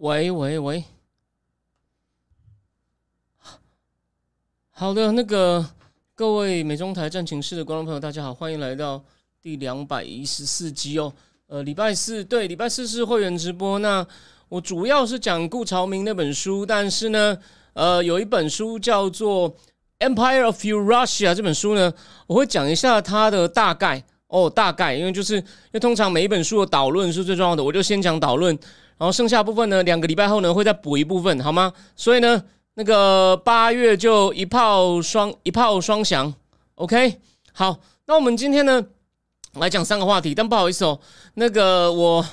[0.00, 0.84] 喂喂喂，
[4.70, 5.64] 好的，那个
[6.14, 9.02] 各位美中台战情室的观众朋友，大家好，欢迎来到
[9.40, 11.10] 第两百一十四集哦。
[11.46, 13.78] 呃，礼拜四对，礼拜四是会员直播。
[13.78, 14.06] 那
[14.50, 17.38] 我主要是讲顾朝明那本书，但是呢，
[17.72, 19.50] 呃，有一本书叫做
[20.00, 21.90] 《Empire of Russia》这本书呢，
[22.26, 28.58] 我会讲一下它的大概哦，大概，因为就是因为通常每一本书的导论是最重要的，我就先讲导论。
[28.98, 31.70] 然后剩下部分呢，两个礼拜后呢会再补一部分，好吗？
[31.94, 32.42] 所以呢，
[32.74, 36.32] 那个八月就一炮双一炮双响
[36.76, 37.20] ，OK。
[37.52, 38.82] 好，那我们今天呢
[39.54, 40.98] 来讲三个话题，但不好意思哦，
[41.34, 42.24] 那个我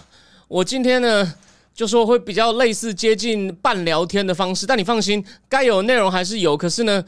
[0.48, 1.34] 我今天呢
[1.74, 6.56] 就说会比较类似接近半聊天的方式，但你放心，该有内容还是有。
[6.56, 7.04] 可是呢，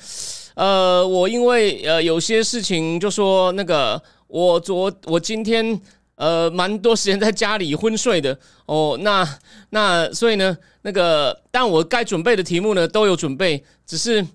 [0.56, 5.82] 呃，我因为呃有些事情就说那个我昨我今天。
[6.16, 8.98] 呃，蛮多时间在家里昏睡的哦。
[9.02, 9.28] 那
[9.72, 14.26] 那所以呢，那个但我该准备的题目呢都有准备，只是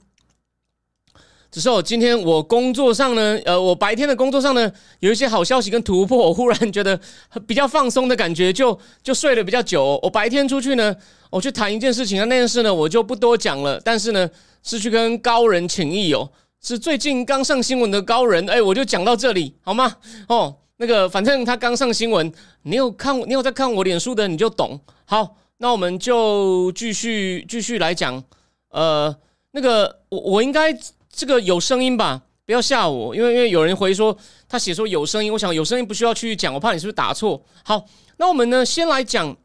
[1.51, 7.01] 只是我今天我工作上呢，呃，我白天的工作上呢有一些好消息跟突破，我忽然觉得
[7.47, 9.99] 比较放松的感觉，就就睡得比较久。
[10.03, 10.95] 我白天出去呢，
[11.31, 13.81] 我去谈一件事情啊，那件事呢我就不多讲了。
[13.83, 14.29] 但是呢，
[14.63, 16.31] 是去跟高人请益哦，
[16.63, 19.97] 是最近刚上新闻的高人，哎，我就讲到这里好吗？
[20.29, 20.57] 哦。
[20.83, 24.81] 那个，反正他刚上新闻，你有看，你有在看我脸书的，你就懂。
[25.05, 28.25] 好，那我们就继续继续来讲。
[28.71, 29.15] 呃，
[29.51, 30.75] 那个，我我应该
[31.13, 32.23] 这个有声音吧？
[32.47, 34.17] 不要吓我，因为因为有人回说
[34.49, 37.45] 他写说有声音，我想有声音不需要去讲，我怕你是不是打错。
[37.63, 37.85] 好，
[38.17, 39.37] 那我们呢，先来讲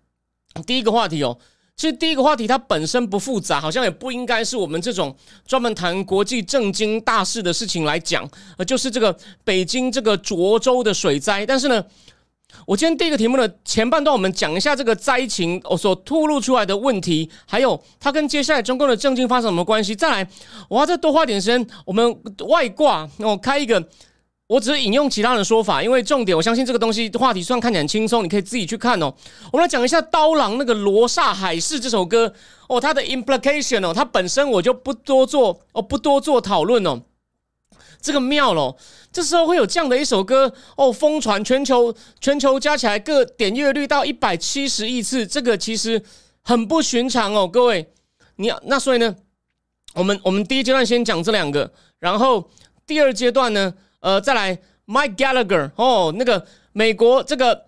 [0.66, 1.38] 第一个话题哦。
[1.76, 5.14] 其实第一个话题它本身不复杂，好像也不应该是我们这种
[5.46, 8.26] 专门谈国际政经大事的事情来讲，
[8.58, 11.46] 呃，就是这个北京这个涿州的水灾。
[11.46, 11.84] 但是呢，
[12.66, 19.94] 我今天第一个题目的前半段，我们讲一下这个灾情哦所吐露出来的问题，还有它跟接下来中共的政经发生什么关系。
[19.94, 20.30] 再来，
[20.70, 23.86] 我要再多花点时间，我们外挂我开一个。
[24.48, 29.12] 我只是引用其他人的说法，因为重点，我相信这个东西话题虽然看起来很轻松，你可以自己去看哦。
[29.52, 32.32] 我们来讲一下《刀郎》那个《罗刹海市》这首歌
[32.70, 37.02] 哦，它的 implication 哦，它本身我就不多做哦，不多做讨论哦。
[38.00, 38.78] 这个妙喽，
[39.12, 41.92] 这时候会有这样的一首歌哦，疯传全球，
[42.22, 46.04] 全球加起来各点阅率到一百七十亿次，这个其实
[46.44, 47.92] 很不寻常哦，各位。
[48.36, 49.16] 你那所以呢，
[49.96, 52.48] 我们我们第一阶段先讲这两个，然后
[52.86, 53.74] 第二阶段呢？
[54.06, 54.56] 呃，再来
[54.86, 57.66] ，Mike Gallagher 哦，那个美国这个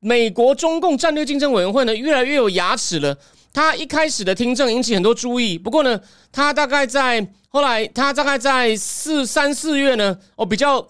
[0.00, 3.14] 美国中共战略竞争委员会呢，越来越有牙齿了。
[3.52, 6.00] 他一开始的听证引起很多注意，不过呢，
[6.32, 10.88] 他大概在后来，他大概在四三四月呢，哦，比较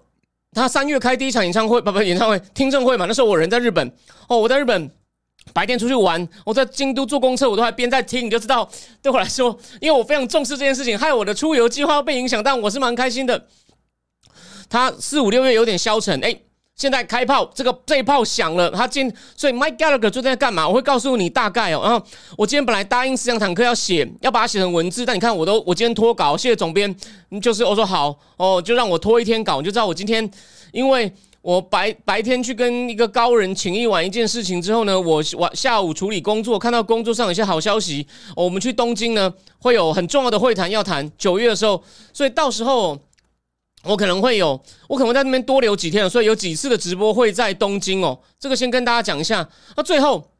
[0.53, 3.07] 他三月开第一场演唱会，不不，演唱会听证会嘛。
[3.07, 3.85] 那时候我人在日本，
[4.29, 4.89] 哦，我在日本
[5.53, 8.71] 白天出去玩，我在京都坐公车，我都还边在听，你就知道
[9.03, 13.49] 对我来说，因为我非常重视这件事情，害我的出游计划被影响，但我是蛮开心的。
[14.73, 16.35] 他四五六月有点消沉，哎，
[16.75, 20.67] 现在开炮，这个这一炮响了，他今所以 Mike Gallagher 最近在干嘛？
[20.67, 21.83] 我会告诉你大概哦。
[21.85, 22.03] 然后
[22.39, 26.97] 我今天本来答应思想坦克要写，要把它写成文字，但你看我都我今天拖稿，谢谢总编，
[27.43, 30.27] 就是我说好哦，就让我拖一天稿，你就知道我今天
[30.73, 31.13] 因为
[31.43, 41.85] 我白白天去跟一个高人请一晚一件事情之后呢，我晚下午处理工作，看到工作上有些好消息，我们去东京呢会有很重要的会谈要谈，九月的时候，
[42.15, 42.99] 所以到时候。
[43.85, 48.17] 我可能会有，我可能会在那边多留几天，所以有几次的直播会在东京哦。
[48.39, 49.49] 这个先跟大家讲一下。
[49.77, 50.31] 那最后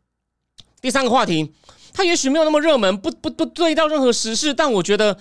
[0.81, 1.53] 第三个话题，
[1.93, 5.17] 它也许没有那么热门，不不不对到任何时事，但我觉得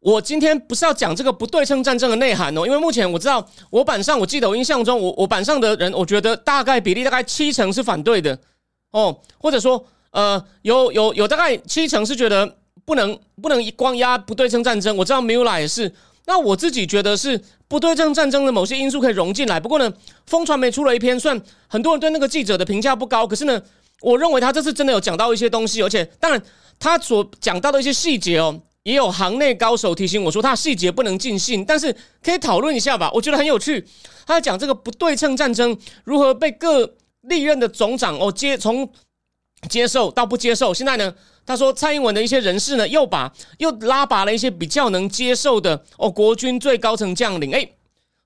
[0.00, 8.38] 我今天不是要讲这个不对称战争的内涵哦，因为目前我知道我板上，我记得我印象中，我我板上的人，我觉得大概比例大概七成是反对的
[8.90, 14.94] 哦，或者说呃有有有大概七成是觉得不能不能光压不对称战争。
[14.94, 15.90] 我知道 Mula 也是。
[16.30, 19.58] 那我自己觉得是不对称战争的某些因素可以融进来。
[19.58, 19.92] 不过呢，
[20.26, 23.26] 风传媒出了一篇，算很多人对那个记者的评价不高。
[23.26, 23.60] 可是呢，
[24.00, 26.40] 我认为他这次真的有讲到一些东西，而且当然
[26.78, 31.92] 他所讲到的一些细节哦，也有行内高手提醒我说，他细节不能尽信，但是
[32.22, 33.84] 可以讨论一下吧，我觉得很有趣。
[34.24, 38.88] 他讲这个不对称战争如何被各历任的总长哦接从
[39.68, 41.14] 接受到不接受，现在呢，
[41.44, 47.68] 他说蔡英文的一些人士呢又把又拉拔了一些比较能接受的哦国军最高层将领，哎，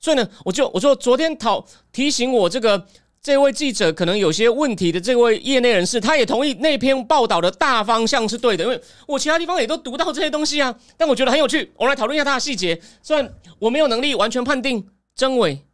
[0.01, 2.87] 所以呢，我就我说昨天讨提醒我这个。
[3.25, 10.79] 这位记者可能有些问题的这位业内人士，他也同意那篇报道的大方向是对的，因为我其他地方也都读到这些东西啊。
[10.99, 12.79] 但我觉得很有趣，我来讨论一下它的细节。
[13.03, 15.65] 虽然我没有能力完全判定真伪，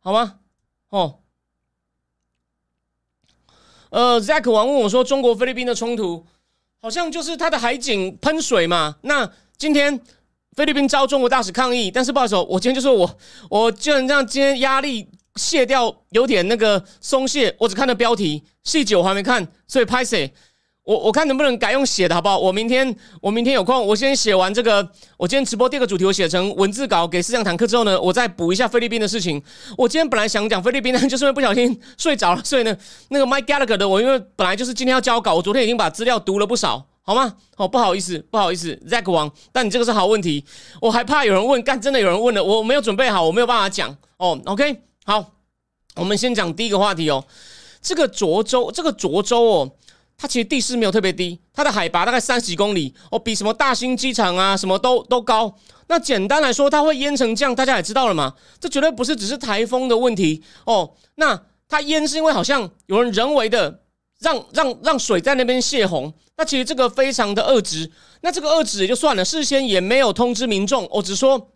[0.00, 0.34] 好吗？
[0.90, 1.20] 哦，
[3.92, 6.26] 呃，Zack 王问我说，中国菲律宾的冲突
[6.80, 8.96] 好像就是他的海警喷水嘛？
[9.02, 10.00] 那今天
[10.56, 13.18] 菲律宾招中国大使抗议，但是不好意思，我今天就说我
[13.50, 15.08] 我就这样，今天压力。
[15.36, 20.30] 卸掉有点那个松懈，我只看了标题，细节我还没看，所以拍谁？
[20.84, 22.36] 我我看能不能改用写的好不好？
[22.36, 24.86] 我明天我明天有空，我先写完这个。
[25.16, 29.40] 我今天直播第二个主题我写成文字稿给四将坦克之后呢，我再补一下菲律宾的事情。
[29.78, 32.76] 我今天本来想讲菲律宾， 就是因为不小心睡着了，所以呢，
[33.10, 37.36] 那个 Mike Gallagher 的我因为本来就是今天要交稿，我昨天已经把资料读了不少，好吗？
[37.56, 40.44] 哦，不好意思，不好意思，Zack 王，但你这个是好问题，
[40.80, 44.40] 我还怕有人问，干真的有人问了，我没有准备好，我没有办法讲哦。
[44.46, 44.82] OK。
[45.04, 45.32] 好，
[45.96, 47.24] 我们先讲第一个话题哦。
[47.80, 49.70] 这个涿州，这个涿州哦，
[50.22, 55.52] 它其实地势没有特别低，它的海拔大概三十几公里哦，比什么大兴机场啊什么都都高。
[55.88, 58.32] 那简单来说，它会淹成这样，大家也知道了嘛。
[58.60, 60.94] 这绝对不是只是台风的问题哦。
[61.16, 63.82] 那它淹是因为好像有人人为的
[64.20, 66.14] 让让让水在那边泄洪。
[66.36, 67.90] 那其实这个非常的恶质。
[68.20, 71.50] 那这个恶质也就算了，事先也没有通知民众，我只说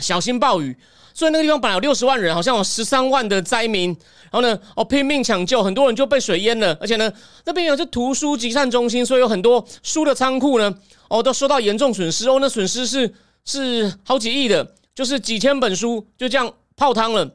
[0.00, 0.78] 小心暴雨。
[1.16, 3.88] 所以那个地方本来有六十万人，好像有十三万的灾民，
[4.30, 6.76] 然后呢，哦拼命抢救，很多人就被水淹了。
[6.78, 7.10] 而且呢，
[7.46, 10.74] 那边有是图书集散中心，所以有很多书的仓库呢，
[11.08, 12.28] 哦都受到严重损失。
[12.28, 13.14] 哦，那损失是
[13.46, 17.26] 是好几亿的，就是几千本书就这样泡汤了。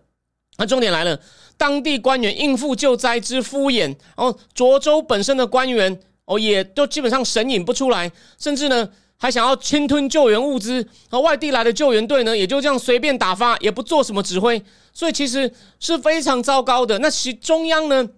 [0.59, 1.19] 那重点来了，
[1.57, 3.85] 当地官员应付救灾之敷衍，
[4.15, 8.87] 然后涿州本身的官员哦也都基本上神隐不出来，甚至呢。
[9.21, 14.59] 还想要侵吞救援物资，而外地来的救援队呢，也就这样随便打发，也不做什么指挥，
[14.91, 16.97] 所以其实是非常糟糕的。
[16.97, 18.09] 那其中央呢，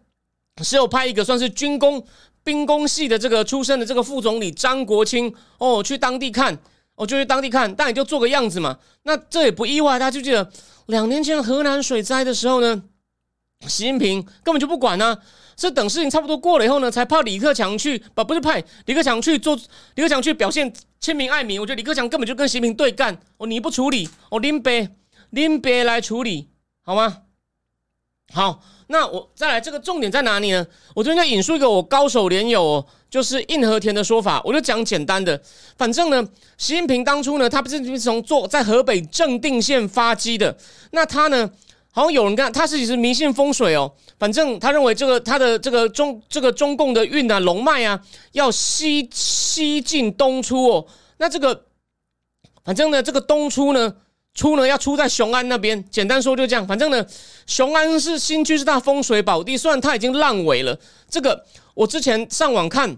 [0.64, 2.02] 是有派一个算是军工
[2.42, 6.58] 兵工系的这个出身的这个副总理张国清哦，去当地看，
[6.96, 8.80] 哦就去当地看，但也就做个样子嘛。
[9.04, 10.50] 那这也不意外，大家就记得
[10.86, 12.82] 两年前河南水灾的时候呢，
[13.68, 15.18] 习近平根本就不管呢。
[15.56, 19.56] 是等事情差不多过了以后呢，才派李克强去，不不是派李克强去做，
[19.94, 20.74] 李克强去表现
[21.04, 21.60] 亲民爱民。
[21.60, 23.14] 我觉得李克强根本就跟习近平对干。
[23.36, 24.88] 哦，你不处理，哦，林北
[25.32, 26.48] 林北来处理，
[26.82, 27.24] 好吗？
[28.32, 30.66] 好，那我再来，这个重点在哪里呢？
[30.96, 35.40] 我这边要引述一个我高手连友，哦就是硬和田的说法，我就讲简单的。
[35.78, 36.26] 反正呢，
[36.58, 40.58] 习近平当初呢，他不是从做在河北正定县发迹的，
[40.92, 41.52] 那他呢？
[41.96, 43.94] 好像有人干，他是其实迷信风水哦。
[44.18, 48.00] 反正他认为这个他的这个中这个中共的运啊龙脉啊
[48.32, 50.88] 要西西进东出哦。
[51.18, 51.66] 那这个
[52.64, 53.94] 反正呢这个东出呢
[54.34, 55.88] 出呢要出在雄安那边。
[55.92, 56.66] 简单说就这样。
[56.66, 57.06] 反正呢
[57.46, 60.80] 雄安是新区是大风水宝地，虽然它已经烂尾了。
[61.08, 62.98] 这个我之前上网看，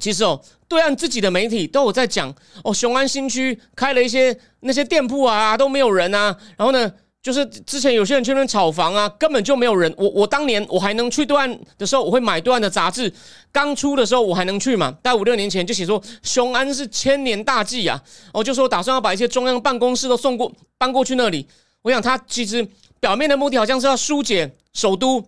[0.00, 2.34] 其实哦对岸自己的媒体都有在讲
[2.64, 6.92] 哦雄安新区开了一些那些店铺啊都没有人啊，然后呢。
[7.26, 9.92] 就是之前有些人去那边炒房啊，根本就没有人。
[9.98, 13.12] 我我当年我还能去对岸的时候，我会买对岸的杂志。
[13.50, 14.92] 刚出的时候我还能去嘛？
[15.02, 18.00] 大概五六年前就写说雄安是千年大计啊，
[18.32, 21.44] 我就说打算要把一些中央办公室都送过搬过去那里。
[21.82, 22.64] 我想他其实
[23.00, 25.20] 表面的目的好像是要疏解首都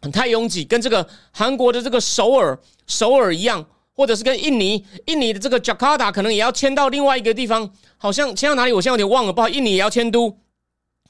[0.00, 3.62] 很太拥挤，跟这个韩国的这个首尔首尔一样，
[3.94, 8.72] 或者是跟印尼印尼的这个 Jakarta 可能也要迁到另外一个地方，好像迁到哪里？
[8.72, 10.38] 我现在有点忘了，不好，印尼也要迁都。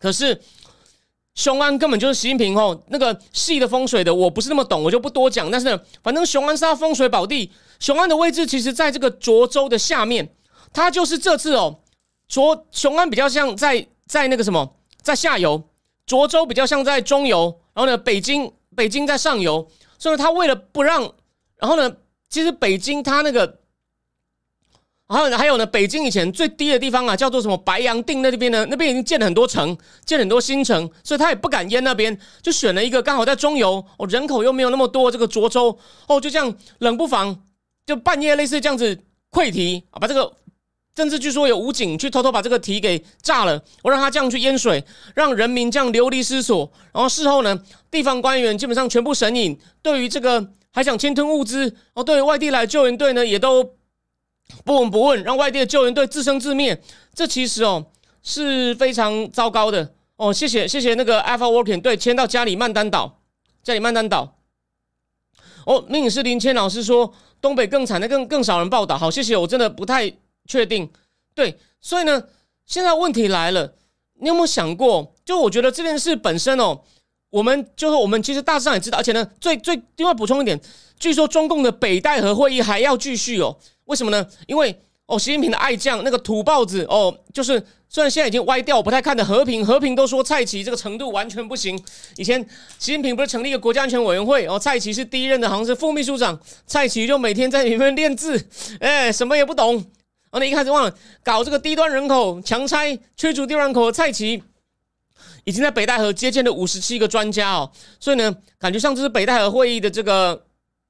[0.04, 0.38] 可是
[1.34, 5.50] 雄安根本就是习近平哦，那个细的风水的我不是那么懂，我就不多讲。
[5.50, 10.34] 但是反正雄安是他风水宝地，雄安的位置其实在这个涿州的下面，
[10.74, 11.80] 它就是这次哦，
[12.28, 15.70] 涿雄安比较像在在那个什么在下游，
[16.06, 19.66] 涿州比较像在中游，然后呢北京北京在上游，
[19.98, 21.00] 所以他为了不让，
[21.56, 21.96] 然后呢
[22.28, 23.63] 其实北京它那个。
[25.06, 28.66] 然后还有呢，北京以前最低的地方啊，叫做什么白洋淀那边呢？
[28.70, 37.38] 那边已经建了很多城，建很多新城，所以他也不敢淹那边，就选了一个刚好在中游，哦，人口又没有那么多，这个涿州，哦，就这样冷不防
[37.84, 38.98] 就半夜类似这样子
[39.30, 40.32] 溃堤啊，把这个
[40.96, 44.82] 甚至据说有武警去偷偷把这个堤给炸了，我让他这样去淹水，
[45.14, 46.72] 让人民这样流离失所。
[46.94, 53.74] 然后事后呢，地方官员基本上全部神隐，对于这个还想侵吞物资，哦，对于外地来救援队呢，也都。
[54.64, 56.80] 不闻不问，让外地的救援队自生自灭，
[57.14, 57.86] 这其实哦
[58.22, 60.32] 是非常糟糕的哦。
[60.32, 63.20] 谢谢谢谢那个 Alpha Working 队迁到加里曼丹岛，
[63.62, 64.38] 加里曼丹岛。
[65.66, 70.12] 哦，命影师林谦老师说东北更惨的更更少人报道，好谢谢，我真的不太
[70.46, 70.90] 确定。
[71.34, 72.22] 对，所以呢，
[72.66, 73.74] 现在问题来了，
[74.20, 75.14] 你有没有想过？
[75.24, 76.82] 就我觉得这件事本身哦。
[77.30, 80.60] 我们就是我们，其实大致上也知道，而且呢，最最另外补充一点，
[81.00, 83.58] 据说中共的北戴河会议还要继续哦。
[83.86, 84.26] 为什么呢？
[84.46, 91.78] 因为哦，习近平的爱将那个土包子哦，就是虽然现在已经歪掉，不太看的和平，和平都说蔡奇这个程度完全不行。
[92.16, 92.40] 以前
[92.78, 98.48] 习近平不是成立一个国家安全委员会哦，蔡奇是第一任的，好像是副秘书长，蔡奇就每天在里面练字，
[98.80, 99.84] 哎，什么也不懂。
[100.30, 104.42] 哦，你一开始忘了搞这个低端人口强拆，驱逐低端人口的蔡奇。
[105.44, 110.46] 已经在北戴河接见了五十七个专家哦，所以呢，感觉像这是北戴河会议的这个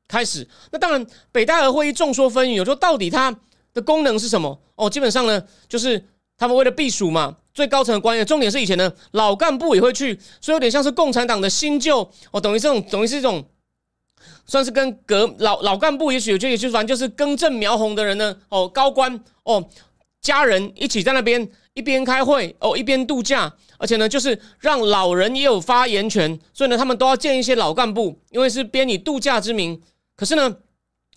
[0.08, 0.46] 开始。
[0.70, 3.34] 那当然，北戴河会议众说纷纭，有说到底它
[3.72, 4.58] 的功能是什么？
[4.76, 6.04] 哦，基本上呢，就是
[6.36, 13.44] 他们为了避暑嘛，最高层的官员，重点是以前呢老干部也会去，所以有点像是共产党的新旧哦，等于这种等于是一种，
[14.46, 19.68] 算是跟革老老干部，也许有就也就反正就是更正苗红的人呢，哦，高官哦，
[20.20, 21.50] 家人一起在那边。
[21.74, 29.82] 一边开会哦，一边度假，而且呢，就是让老人也有发言权，所以呢，他们都要见一些老干部，因为是编以度假之名。
[30.16, 30.56] 可是呢，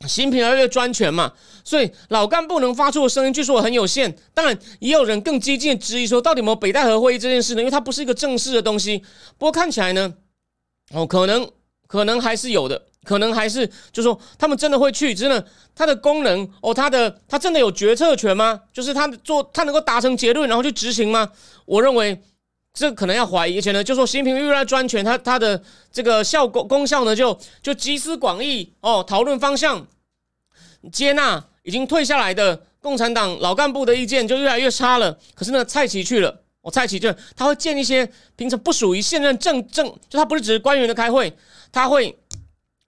[0.01, 4.17] 习近平越来越专权嘛，所以老干部能发出的声音据说很有限。
[4.33, 7.61] 当然，也有人更激进质疑说，到底有没有北戴河会议这件事呢？
[7.61, 8.99] 因为它不是一个正式的东西。
[9.37, 10.13] 不过看起来呢，
[10.93, 11.49] 哦，可能
[11.87, 12.85] 可能还是有的。
[13.03, 15.15] 可能还是就说，他们真的会去？
[15.15, 18.63] 真的，它的功能哦，它的它真的有决策权吗？
[18.73, 21.31] 就是他做，他能够达成结论，然后去执行吗？
[21.65, 22.21] 我认为
[22.77, 23.57] 这可能要怀疑。
[23.57, 25.59] 而且呢，就说习近平越来专权，他他的
[25.91, 29.87] 这个效果功效呢，就就集思广益哦，讨论方向，
[30.91, 35.17] 接纳已经退下来的共产党老干部的意见就越来越差了。
[35.33, 41.35] 可是呢，蔡奇去了，我蔡奇就他会见一些平常不属于现任政政，就他不是只是官员的开会，
[41.71, 42.15] 他会。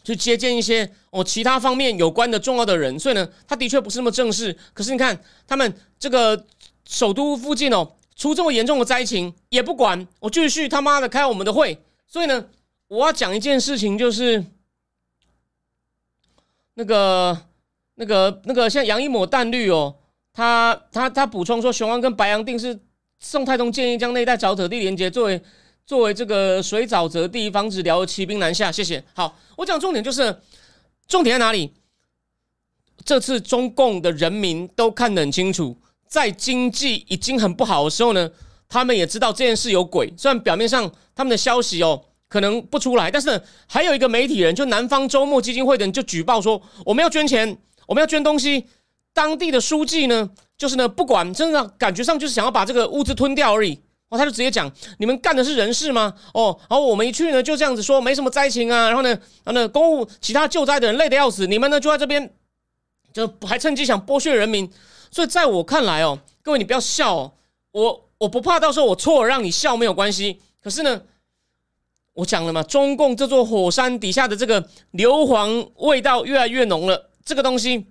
[0.01, 4.57] 去接见一些哦其他方面有关的重要的人，所以呢，他的确不是那么正式。
[4.73, 6.45] 可是你看，他们这个
[6.87, 7.87] 首都附近哦，
[8.19, 11.81] 出这么严重的灾情也不管，我继续他妈的开我们的会。
[12.05, 12.49] 所以呢，
[12.89, 14.43] 我要讲一件事情，就是
[16.73, 17.45] 那个、
[17.95, 19.95] 那个、那个，像杨一抹淡绿哦，
[20.33, 22.77] 他他他补充说，雄安跟白洋淀是
[23.19, 25.41] 宋太宗建议将那一带沼泽地连接作为。
[25.85, 28.71] 作为这个水沼泽地，防止辽骑兵南下。
[28.71, 29.03] 谢谢。
[29.15, 30.39] 好，我讲重点就是，
[31.07, 31.73] 重点在哪里？
[33.03, 35.75] 这次中共的人民都看得很清楚，
[36.09, 38.29] 在经济已经很不好的时候呢，
[38.67, 40.11] 他们也知道这件事有鬼。
[40.17, 48.65] 虽然表面上他们的消息哦可能不出来，但是呢还有一个媒体人，就南方周末基金会的人就举报说，我们要捐钱，我们要捐东西。
[49.11, 53.79] 当地的书记呢，就是呢不管，真的感觉上就是想要把这个物资吞掉而已。
[54.09, 56.13] 哦，他就直接讲，你们干的是人事吗？
[56.33, 58.87] 哦，然后我们一去呢，就这样子说，没什么灾情啊。
[58.87, 59.09] 然后呢，
[59.43, 62.31] 然后呢，公务其他救灾的人累得要死，你们呢就在这边，
[63.13, 64.71] 就还趁机想剥削人民。
[65.11, 67.31] 所以在我看来哦，各位你不要笑，哦，
[67.71, 70.39] 我我不怕到时候我错了让你笑没有关系。
[70.61, 71.01] 可是呢，
[72.13, 77.87] 我讲了嘛，中共这座火山底下的这个硫磺味道越来越浓了，这个东西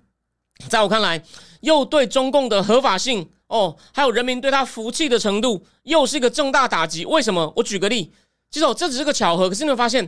[0.67, 1.23] 在我看来
[1.61, 3.29] 又对中共的合法性。
[3.49, 7.03] 哦，还有人民对他服气的程度，又是一个重大打击。
[7.03, 7.51] 为什么？
[7.55, 8.13] 我举个例，
[8.51, 9.49] 其实哦，这只是个巧合。
[9.49, 10.07] 可是你会发现，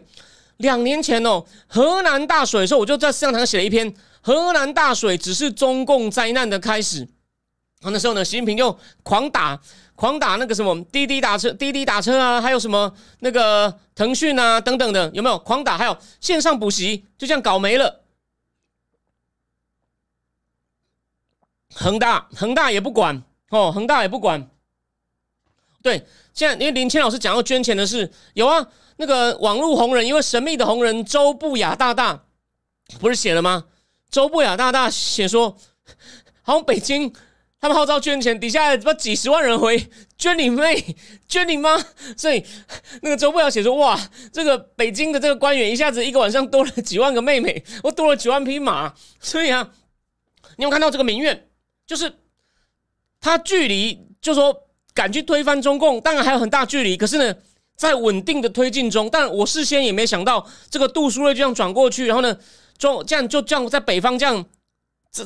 [0.57, 3.91] 两年前哦，河南大水的时候，我就在思想堂写了一篇
[4.21, 7.05] 《河南大水只是中共灾难的开始》。
[7.81, 9.59] 啊那时候呢，习近平又狂打、
[9.95, 15.77] 狂打那个什么滴滴打车、滴滴打车啊，还有什么那个腾讯啊等等的，有没有狂打？
[15.77, 18.03] 还有线上补习，就这样搞没了。
[21.73, 23.23] 恒大，恒大也不管。
[23.49, 24.47] 哦，恒大也不管。
[25.81, 32.25] 对，现在因为林谦老师讲要捐钱的事，有啊，那个网络红人，因为神秘的红人周不雅大大
[32.99, 33.65] 不是写了吗？
[34.11, 35.57] 周不雅大大写说，
[36.43, 37.11] 好像北京
[37.59, 40.95] 他们号召捐钱，底下不几十万人回捐你妹，
[41.27, 41.83] 捐你妈，
[42.15, 42.45] 所以
[43.01, 43.99] 那个周不雅写说，哇，
[44.31, 49.71] 这个北京的这个官员一下子一个晚上多了几万个妹妹，我多了几万匹马，所以啊，
[50.57, 51.47] 你有看到这个民怨
[51.87, 52.13] 就是。
[53.23, 54.63] 他距离就说
[54.95, 56.97] 敢去推翻中共，当然还有很大距离。
[56.97, 57.35] 可是呢，
[57.75, 62.35] 在稳定的推进中，但我事先也没想到这个杜苏芮这样转过去，然后呢，
[62.81, 64.43] 中这样就这样在北方这样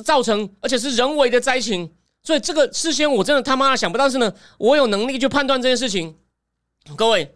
[0.03, 1.91] 造成，而且是人为的灾情。
[2.21, 6.15] 所以这个事先我真的他妈的想不到，但是呢，我有能力去判断这件事情。
[6.95, 7.35] 各位，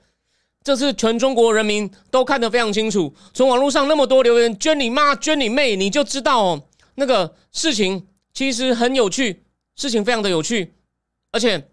[0.64, 3.16] 这是全中国人民都看得非常清楚。
[3.34, 6.64] 从网络上那么多留言，捐你妈，捐你妹，你就知道哦，
[6.96, 8.06] 那个事情。
[8.32, 9.44] 其实很有趣，
[9.76, 10.76] 事情非常的有趣，
[11.32, 11.68] 而且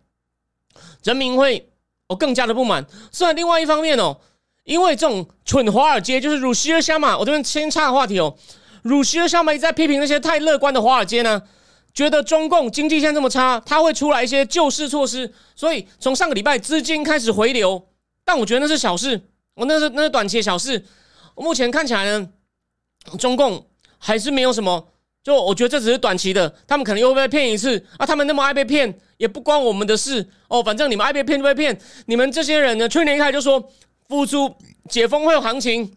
[1.05, 1.71] 人民会
[2.09, 2.85] 哦更加的不满。
[3.13, 4.19] 虽然另外一方面哦，
[4.67, 8.37] 因为这种蠢华尔街就是鲁西尔香嘛，我这边先岔个话题哦，
[8.83, 11.41] 鲁西尔香嘛一直在批评那些太乐观的华尔街呢。
[11.95, 17.89] 觉得中共经济现在这么差，他会出来一些救市措施，所以从上个礼拜资金开始回流，
[18.23, 19.19] 但我觉得那是小事，
[19.55, 20.85] 我那是那是短期的小事。
[21.37, 22.29] 目前看起来呢，
[23.19, 24.89] 中共还是没有什么，
[25.25, 33.73] 就我觉得这只是短期的，他们可能又被骗一次啊，他们那么爱被骗，也不关我们的事哦，反正你们爱被骗就被骗，你们这些人呢，去年一开始就说
[34.09, 34.57] 复苏
[34.89, 35.97] 解封会有行情。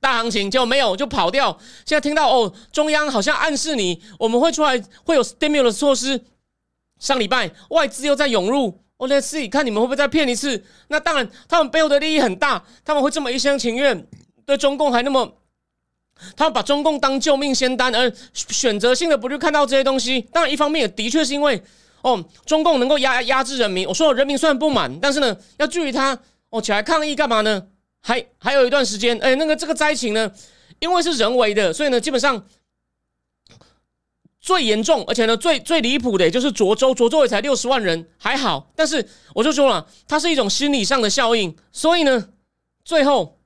[0.00, 6.24] 大行情就没有就跑掉，现在听到哦，中央好像暗示你我们会出来会有 stimulus 措施。
[6.98, 10.64] 上礼拜外资又在涌入，我来试看你们会不会再骗一次。
[10.88, 14.06] 那当然，他们背后的利益很大，他们会这么一厢情愿
[14.46, 15.36] 对中共还那么，
[16.34, 20.22] 他们把中共当救命仙丹，而选择性的不去看到这些东西。
[20.32, 21.62] 当然，一方面也的确是因为
[22.00, 23.86] 哦，中共能够压压制人民。
[23.86, 26.18] 我说人民虽然不满，但是呢，要距离他
[26.50, 27.68] 哦起来抗议干嘛呢？
[28.02, 30.32] 还还有一段时间，哎，那个这个灾情呢，
[30.78, 32.46] 因为是人为的，所以呢，基本上
[34.40, 38.72] 最严重，而且呢，最最离谱的，也就是涿州，涿州也才六十万人，还好。
[38.74, 42.30] 但是我就说了，它是一种心理上的效应，所以呢，
[42.84, 43.38] 最后，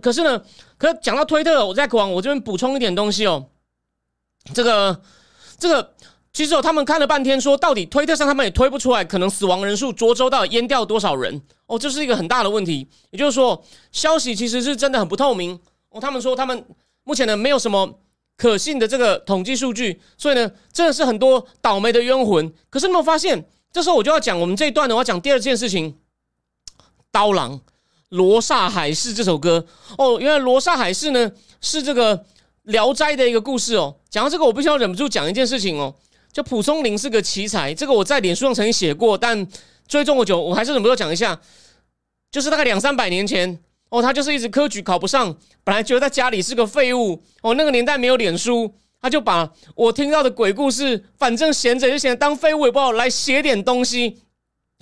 [0.00, 0.44] 可是呢，
[0.78, 3.50] 可讲到推特，我在往我这边补充一点东西哦，
[4.54, 5.02] 这个
[5.58, 5.94] 这个。
[6.32, 12.86] 其实哦，他们看了半天，说到底推特上他们也推不出来，可能死亡人数涿州到底淹掉多少人哦，这是一个很大的问题。
[13.10, 15.58] 也就是说，消息其实是真的很不透明
[15.90, 16.00] 哦。
[16.00, 16.64] 他们说他们
[17.02, 17.98] 目前呢没有什么
[18.36, 22.52] 可信的这个统计数据，所以呢真的是很多倒霉的冤魂。
[22.70, 25.92] 可是你有发现，这时候我就要讲我们这一段的，我要讲第二件事情，
[27.10, 27.52] 《刀郎》
[28.10, 29.66] 《罗刹海市》这首歌
[29.98, 32.16] 哦，原来《罗刹海市》呢是这个
[32.62, 33.96] 《聊斋》的一个故事哦。
[34.08, 35.92] 讲到这个，我必须要忍不住讲一件事情哦。
[36.32, 39.46] 就蒲松龄是个奇才，这个我在脸书上曾经写过，但
[39.88, 41.40] 追踪我久，我还是忍不住讲一下。
[42.30, 43.58] 就是大概两三百年前，
[43.88, 54.20] 哦，他就是一直科举考不上，本来觉得在家里是个废物，哦，那个年代没有脸书，他就把我听到的鬼故事，反正闲着就闲当废物也不好，来写点东西。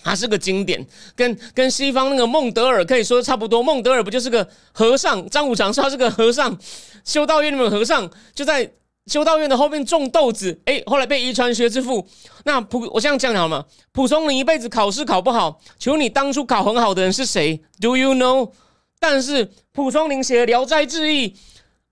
[0.05, 3.63] 他是个经典，跟跟西方那个孟德尔可以说差不多。
[3.63, 5.27] 孟德尔不就是个和尚？
[5.31, 6.57] 张五常说他是个和尚，
[7.05, 8.71] 修道院里面和尚就在。
[9.09, 12.07] 修道院的后面种豆子，哎，后来被遗传学之父。
[12.45, 13.65] 那普，我这样讲好吗？
[13.93, 18.53] 蒲松龄一辈子考试考不好，求你当初考很好的人是谁？Do you know？
[19.01, 21.31] 但是蒲松龄写的《聊斋志异》，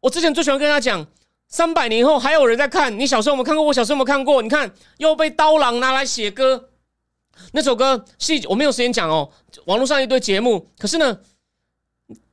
[0.01, 1.07] 我之前最喜欢跟他讲，
[1.49, 2.99] 三百年后还有人在看。
[2.99, 3.65] 你小时候有没有看过？
[3.65, 4.43] 我小时候有没有看过？
[4.43, 6.69] 你看又被刀郎拿来写歌，
[7.53, 9.31] 那首歌细我没有时间讲哦。
[9.65, 11.19] 网络上一堆节目，可是呢，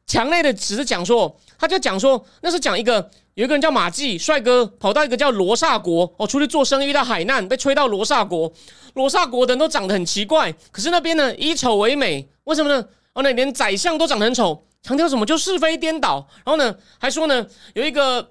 [0.05, 3.09] 强烈的只是讲说，他就讲说，那是讲一个。
[3.35, 8.51] 有一个人叫马季，帅哥，跑到一个叫罗刹国哦，出去做生意遇到海难，被吹到罗刹国。
[8.93, 12.87] 罗刹国的人都长得很奇怪，可是那边呢以丑为美，为什么呢？
[13.13, 15.25] 哦，那连宰相都长得很丑，强调什么？
[15.25, 16.27] 就是非颠倒。
[16.45, 18.29] 然后呢，还说呢，有一个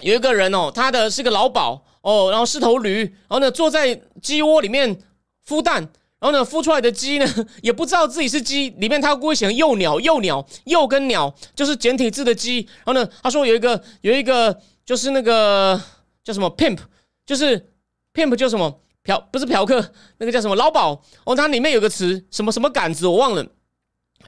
[0.00, 4.98] 有一个人哦，他的是个老鸨哦，然后是头驴，然后呢坐在鸡窝里面
[5.46, 5.88] 孵蛋。
[6.20, 7.26] 然后呢，孵出来的鸡呢，
[7.62, 8.70] 也不知道自己是鸡。
[8.70, 12.66] 里面他故意写幼鸟，幼鸟，幼跟鸟就是简体字的鸡。
[12.84, 15.80] 然后呢，他说有一个有一个就是那个
[16.24, 16.78] 叫什么 pimp，
[17.24, 17.70] 就是
[18.12, 21.36] pimp 叫什么嫖，不是嫖客，那个叫什么老鸨哦。
[21.36, 23.46] 它里面有个词，什么什么杆子我忘了。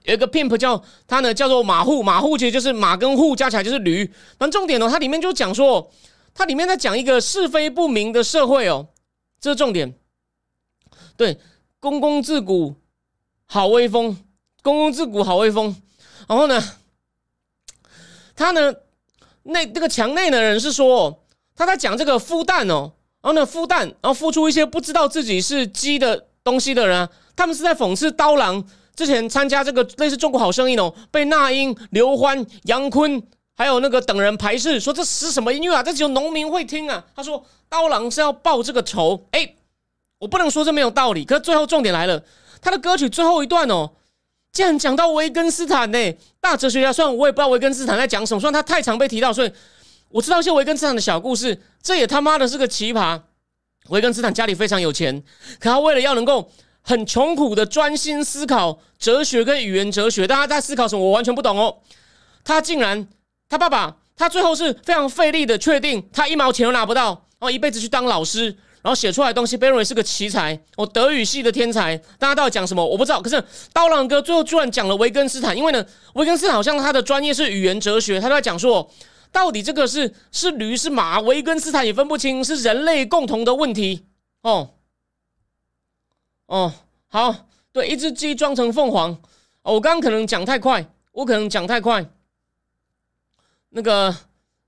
[0.05, 4.07] 有一个 pimp 叫他呢叫做马户，马户其实就是马跟户加起来就是驴。
[4.39, 5.91] 反正重点哦，它里面就讲说，
[6.33, 8.87] 它里面在讲一个是非不明的社会哦，
[9.41, 9.93] 这是重点。
[11.17, 11.37] 对。
[11.81, 12.75] 公公自古
[13.47, 14.15] 好威风，
[14.63, 15.75] 公公自古好威风。
[16.29, 16.63] 然后呢，
[18.37, 18.73] 他呢，
[19.45, 21.25] 那那个墙内的人是说，
[21.57, 28.63] 他在讲这个孵蛋哦，然后呢，孵蛋，然后孵出一些不知道自己是鸡的东西的人，他们是在讽刺刀郎
[28.95, 33.23] 之前参加这个类似中国好声音哦，被那英、刘欢、杨坤
[33.57, 35.83] 还有那个等人排斥，说这是什么音乐啊？
[35.83, 37.03] 这只有农民会听啊。
[37.17, 39.55] 他说刀郎是要报这个仇，哎。
[40.21, 42.23] 我不能说这没有道理，可是最后重点来了，
[42.61, 43.91] 他的歌曲最后一段哦，
[44.53, 46.93] 竟然讲到维根斯坦呢，大哲学家。
[46.93, 49.51] 虽然我也不知道维根斯坦在讲什么，虽然他太常被提到，所以
[50.11, 51.59] 我知道一些维根斯坦的小故事。
[51.83, 53.19] 这也他妈的是个奇葩。
[53.89, 55.23] 维根斯坦家里非常有钱，
[55.59, 56.53] 可他为了要能够
[56.83, 61.79] 很穷苦的专心思考哲学跟语言哲学，大家在思考什么，我完全不懂哦。
[62.45, 63.09] 他竟然，
[63.49, 67.07] 他爸爸，他最后是非常费力的确定，他一毛钱都拿不到，
[67.39, 68.55] 然后一辈子去当老师。
[68.83, 71.97] 然后写出来的东西被认为是个奇才，我德语系的天才。
[72.19, 72.85] 大家到底讲什么？
[72.85, 73.21] 我不知道。
[73.21, 78.91] 可是刀郎哥最后居然讲了维根斯坦，因为呢，维根斯坦好像他的专业是语言哲学，他都在讲说，
[79.31, 81.21] 到底这个是是驴是马？
[81.21, 84.07] 维根斯坦也分不清，是人类共同的问题
[84.43, 84.71] 哦。
[86.47, 86.73] 哦，
[87.09, 89.11] 好，对，一只鸡装成凤凰。
[89.63, 92.11] 哦，我刚刚可能讲太快，我可能讲太快。
[93.69, 94.11] 那个，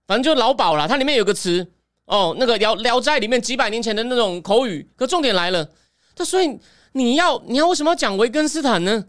[0.07, 1.72] 反正就老鸨了，它里面有个词
[2.12, 4.87] 哦，那个《聊聊斋》里面几百年前的那种口语。
[4.96, 5.66] 可重点来了，
[6.14, 6.59] 他所以
[6.92, 9.07] 你要你要为什么要讲维根斯坦呢？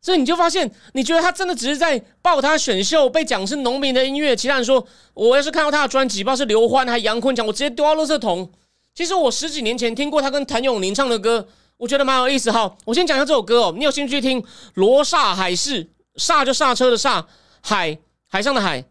[0.00, 4.34] 所以你就发现，你觉得他真的只是在报他选秀，被讲是农民的音乐。
[4.34, 8.50] 其他人说，我要是看到他的专辑，不知道是刘欢还是杨坤讲，我直接丢到垃圾桶。
[8.94, 12.50] 其实我十几年前听过他跟谭咏麟唱的歌，我觉得蛮有意思。
[12.50, 14.42] 哈，我先讲一下这首歌哦，你有兴趣听？
[14.72, 17.26] 罗刹海市，刹就刹车的刹，
[17.60, 18.82] 海海上的海，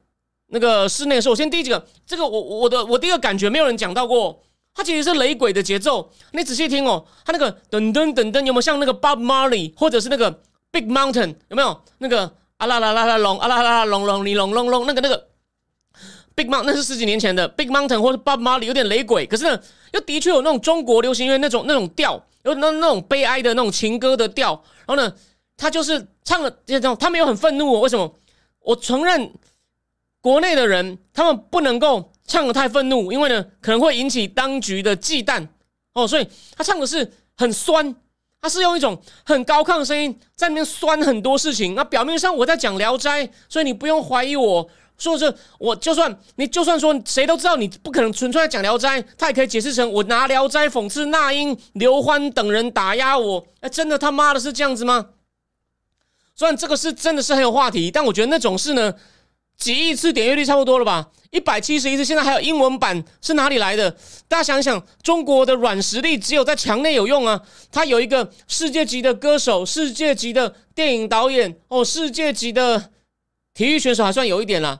[0.49, 1.29] 那个室内是。
[1.29, 4.41] 我先第一个，这个我我的我第一个感觉没有人讲到过，
[4.73, 6.11] 它其实是雷鬼的节奏。
[6.33, 15.27] 你仔细听哦，它那个噔噔噔噔，有没有像那个 Bob Marley 或者是那个？Big Mountain 有没有那个啊啦啦啦啦隆啊啦啦啦隆隆你隆隆隆那个那个
[16.35, 19.59] Big Mountain 那是十几年前的 Big Mountain 或者 Bob Marley 有点雷鬼，可是呢
[19.93, 24.51] 又的确有那种中国流行乐那种那种调，有那那种悲哀的那种情歌的调。
[24.85, 25.11] 然后呢，
[25.57, 27.79] 他就是唱了这种，他没有很愤怒哦。
[27.79, 28.13] 为什么？
[28.61, 29.33] 我承认
[30.21, 35.47] 国内的人他们不能够唱的太愤怒，因为呢可能会引起当局的忌惮
[35.93, 36.07] 哦。
[36.07, 37.95] 所以他唱的是很酸。
[38.41, 41.75] 他是用一种很高亢的声音在那边酸很多事情。
[41.75, 44.65] 那表面上我在讲《聊斋》，所以你不用怀疑我
[44.97, 53.45] 说这，我就算你就算说谁都知道你不可能纯粹在讲《聊斋》，他也可以解释成我拿《聊斋》讽刺那英、刘欢等人打压我。
[53.59, 55.07] 哎，真的他妈的是这样子吗？
[56.33, 58.93] 虽然这个是真的是很有话题，但我觉得那种事呢。
[59.59, 61.09] 几亿次点阅率差不多了吧？
[61.31, 63.91] 一百七十一次，现在还有英文版是哪里来的？
[64.27, 67.39] 大家想想，中国的软实力只有在墙内有用啊！
[67.71, 72.91] 他有一个世界级的歌手，世界级的电影导演，哦，世界级的
[73.53, 74.79] 体育选手还算有一点啦。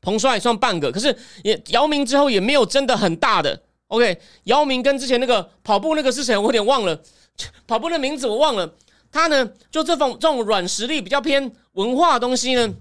[0.00, 3.62] 彭帅算半个，可是也姚明之后也没有真的很大的。
[3.88, 6.36] OK，姚明跟之前那个跑步那个是谁？
[6.36, 7.00] 我有点忘了，
[7.68, 8.74] 跑步的名字我忘了。
[9.12, 12.74] 他呢，就这种这种软实力比较偏文化东西呢。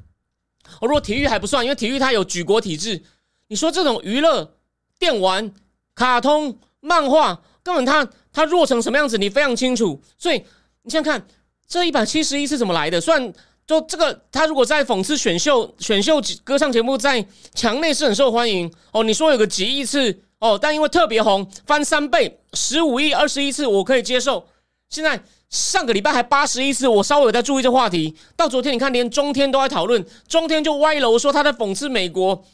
[0.81, 3.01] 哦，如果体育还不算，因为体育它有举国体制。
[3.47, 4.55] 你说这种娱乐、
[4.97, 5.51] 电玩、
[5.95, 10.01] 卡通、漫画，根本它它弱成什么样子，你非常清楚。
[10.17, 10.43] 所以
[10.83, 11.27] 你想想看，
[11.67, 13.01] 这一百七十一是怎么来的？
[13.01, 13.33] 算
[13.65, 19.03] 就这个，他如果在讽刺选秀、选秀歌唱节目在墙内是很受欢迎哦。
[19.03, 24.47] 你说有个几亿次哦，但因为特别红，翻三倍，十五亿、二十一次，我可以接受。
[24.89, 25.23] 现在。
[25.49, 28.15] 上个礼拜还八十一次，我稍微有在注意这话题。
[28.35, 32.45] 到昨天，你看连中天都在讨论，中天就歪楼说他在讽刺美国，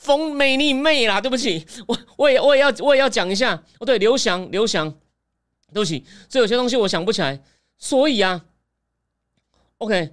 [0.00, 1.20] 讽美你妹啦！
[1.20, 3.60] 对不起， 我我也我也要我也要讲一下。
[3.80, 4.88] 哦，对，刘翔，刘翔，
[5.72, 7.42] 对不起，这有些东西我想不起来。
[7.76, 8.40] 所以啊
[9.78, 10.10] ，OK，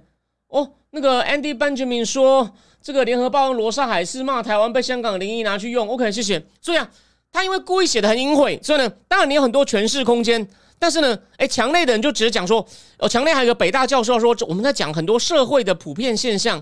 [0.48, 2.52] 哦，那个 Andy Benjamin 说
[2.82, 5.88] 这个联合报罗刹海是骂台湾被香港灵异拿去用。
[5.88, 6.44] OK，谢谢。
[6.60, 6.90] 所以啊，
[7.30, 10.48] 他因为故意写的很隐晦，所以呢，当然你有很多诠释空间。
[10.82, 12.66] 但是呢，哎，墙内的人就只是讲说，
[12.98, 16.60] 哦，墙内还有个北大教授说，我们在讲很多社会的普遍现象，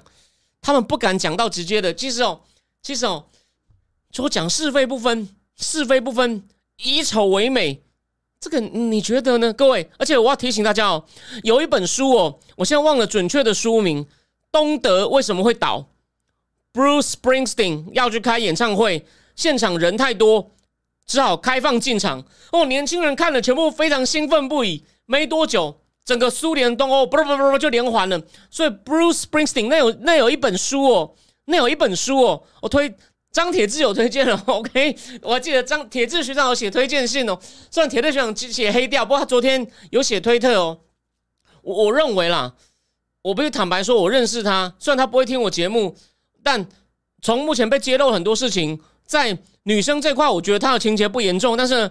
[0.60, 1.94] 他们不敢讲到直接的。
[1.94, 2.42] 其实哦，
[2.82, 3.24] 其实哦，
[4.12, 6.46] 说讲是非不分，是非不分，
[6.82, 7.82] 以丑为美，
[8.38, 9.54] 这个你觉得呢？
[9.54, 11.02] 各位，而且我要提醒大家哦，
[11.42, 14.04] 有一本书哦，我现在忘了准确的书名，
[14.52, 15.88] 《东德为什么会倒》
[16.78, 20.50] ，Bruce Springsteen 要去开演唱会，现场人太多。
[21.10, 24.84] 只好开放进场哦，年轻人看了全部非常兴奋不已。
[25.06, 28.22] 没多久，整个苏联东欧不不不不就连环了。
[28.48, 32.94] 所以 Bruce Springsteen 那有那有一本书哦，那有一本书哦，我推
[33.32, 34.40] 张铁志有推荐了。
[34.46, 37.36] OK，我还记得张铁志学长有写推荐信哦。
[37.72, 40.78] 虽然铁志学长写黑掉，不过他昨天有写推特哦。
[41.62, 42.54] 我我认为啦，
[43.22, 45.96] 我不是坦白说，我认识他，虽然他不会听我节目，
[46.44, 46.68] 但
[47.20, 48.80] 从目前被揭露很多事情。
[49.10, 51.90] 在女生这块，我觉得她的情节不严重，但是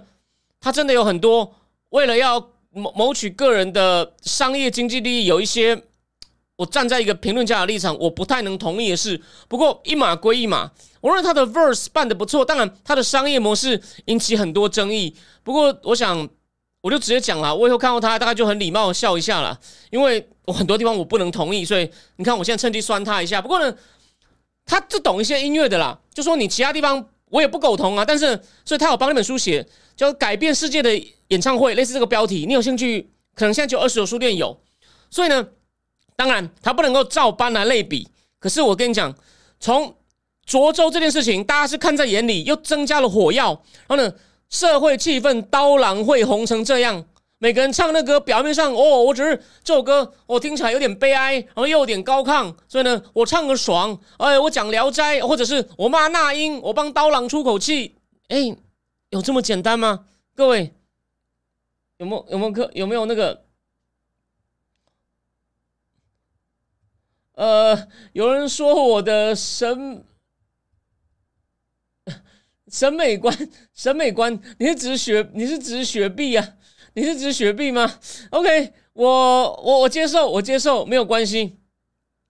[0.61, 1.53] 她真的有很多
[1.89, 2.39] 为了要
[2.71, 5.83] 谋谋取个人的商业经济利益，有一些
[6.55, 9.21] 我站在一个评论家的立场，我不太能同意的事。
[9.49, 15.13] 不过一码归一码，我认为他的 verse 办的不错，当然他的商业模式引起很多争议。
[15.43, 16.25] 不过我想
[16.79, 19.59] 我就直接讲了，我以后看到他大概就很礼貌笑一下了，
[19.91, 23.41] 因为我很多地方我不能同意，所以你看我现在趁机酸他一下。
[23.41, 23.75] 不过呢。
[24.69, 30.95] 他就懂一些音乐的啦，就说你其他地方我也不苟同啊，但是所以他有帮那本书写叫《改变世界的
[31.29, 33.09] 演唱会》，类似这个标题，你有兴趣？
[33.33, 34.55] 可能现在就二十九书店有。
[35.09, 35.47] 所以呢，
[36.15, 39.11] 当然他不能够照搬来类比，可是我跟你讲，
[39.59, 39.95] 从
[40.47, 44.13] 涿州这件事情，大家是看在眼里，又增加了火药，然后呢，
[44.49, 47.05] 社会气氛刀郎会红成这样，
[47.41, 53.97] 每个人唱那歌，表面上哦，我只是这首歌我听起来有点悲哀，然后又有点高亢，所以呢，我唱个爽。
[54.17, 57.95] 哎，我讲《聊斋》，或者是我骂那英，我帮刀郎出口气。
[58.27, 58.55] 哎，
[59.11, 60.05] 有这么简单吗？
[60.35, 60.73] 各位，
[61.97, 63.45] 有没有有没有可有没有那个？
[67.35, 70.03] 呃，有人说我的审
[72.67, 76.55] 审美观，审美观，你是指雪，你是指雪碧啊？
[76.99, 77.89] 你是指雪碧吗
[78.31, 79.09] ？OK，我
[79.63, 81.55] 我我接受，我接受，没有关系。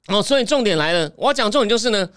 [0.05, 2.07] 哦，所以重点来了，我要讲重点就是呢，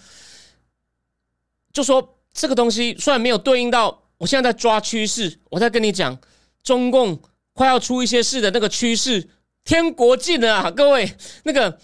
[1.72, 6.18] 就说这个东西虽然没有对应到，我现在在抓趋势，我在跟你讲，
[6.62, 7.22] 中共
[7.54, 9.30] 快要出一些事的那个趋势，
[9.64, 11.78] 天国近了啊，各位，那个。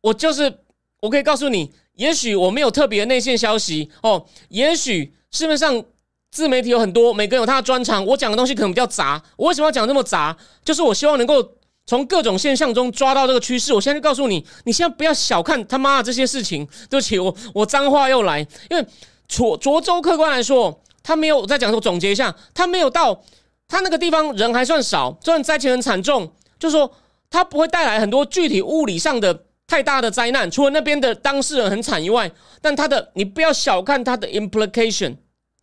[0.00, 0.60] 我就是，
[1.00, 5.84] 我可以告诉你，也许我没有特别的内线消息哦，也许市面上
[6.30, 9.20] 自媒体有很多，每个人有他的专长，我讲的东西可能比较杂。
[9.36, 10.36] 我为什么要讲这么杂？
[10.64, 11.42] 就是我希望能够
[11.86, 13.72] 从各种现象中抓到这个趋势。
[13.72, 16.66] 我现在就告诉你，你现在不要小看他妈的这些事情。
[16.90, 18.86] 对不起，我我脏话又来，因为
[19.28, 23.22] 涿涿州客观来说，他没有我再讲，我总结一下，他没有到
[23.66, 26.90] 他那个地方人还算少，虽然灾情很惨重，就是说
[27.30, 29.44] 他不会带来很多具体物理上的。
[29.70, 35.14] 太大的灾难，除了那边的当事人很惨以外，但他的你不要小看他的 implication，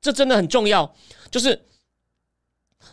[0.05, 0.95] 这真的很重要。
[1.31, 1.59] 就是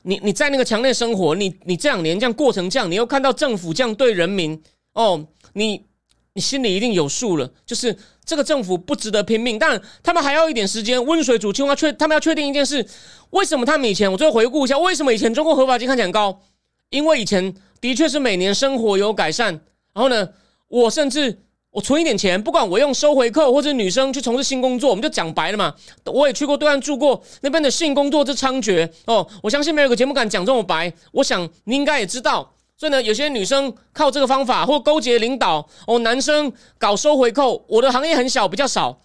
[0.04, 4.62] 你你在那个强烈生活，你你这两年这样过成这样，你又看到政府这样对人民
[4.94, 5.84] 哦，你
[6.32, 7.52] 你心里一定有数了。
[7.66, 7.94] 就是
[8.24, 11.76] 这个政府不值得拼命，但他们还要一点时间温水煮青蛙。
[11.76, 12.88] 确他们要确定一件事：
[13.30, 16.40] 为什么他们以前我最后回顾一下，为什么以前中国合法金看起来很高？
[16.88, 19.52] 因为以前的确是每年生活有改善，
[19.92, 20.30] 然后呢？
[20.68, 21.42] 我甚至
[21.72, 25.74] 我存一点钱，不管我用收回扣或者女生去从事性工作，我们就讲白了嘛。
[26.04, 29.26] 我也去过对岸住过，那边的性工作之猖獗哦。
[29.42, 30.92] 我相信没有个节目敢讲这么白。
[31.12, 37.64] 我想你应该也知道，所以呢，有些女生靠这个方法或勾结领导哦，男生搞收回扣。
[37.66, 39.00] 我的行业很小，比较少。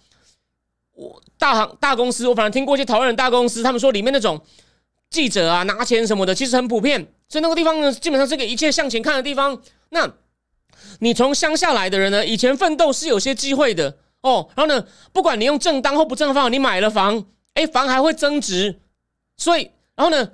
[0.92, 4.38] 我大行大公司，我反正听过一些讨论大公司，他们说里面那种
[5.08, 7.00] 记者啊拿钱什么的，其实很普遍。
[7.30, 9.58] 所以那个地方呢，基本上是个一切向前看的地方。
[9.88, 10.12] 那。
[11.00, 14.48] 你从乡下来的人呢，以前奋斗是有些机会的哦。
[14.54, 18.80] 然后呢，不管你用正当或不正当，你买了房，哎，房还会增值。
[19.36, 20.30] 所以，然后呢，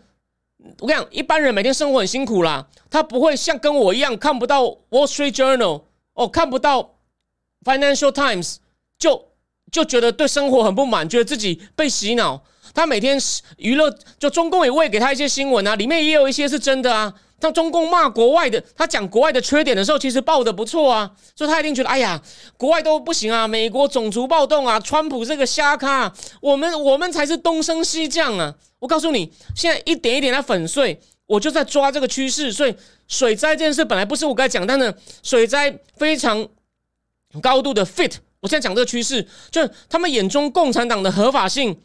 [0.80, 5.82] 我跟你讲，一般人每天生活很辛苦啦，他不会像跟我一样看不到 Wall Street Journal
[6.14, 6.96] 哦，看不到
[7.64, 8.56] Financial Times，
[8.98, 9.28] 就
[9.70, 12.44] 就觉得对生活很不满，觉得自己被洗脑。
[12.72, 13.16] 他每天
[13.58, 17.14] 娱乐，就中共也喂给他一些新闻啊，里面也有一些是真的啊。
[17.40, 22.22] 像中共骂国外的，他讲国外的缺点的时候，其实报的不错啊，所以他一定觉得，哎呀，
[22.56, 28.54] 国外都不行啊，美国种族暴动啊，川普这个瞎咖，我们我们才是东升西降啊！
[28.78, 32.50] 我告诉你，现在一点一点在粉碎，我就在抓这个趋势。
[32.50, 32.74] 所以
[33.08, 36.48] 水灾这件事本来不是我该讲，但是，水灾非常
[37.42, 38.14] 高度的 fit。
[38.40, 41.78] 我现在讲这个趋势，就是他们眼中共产党的合法性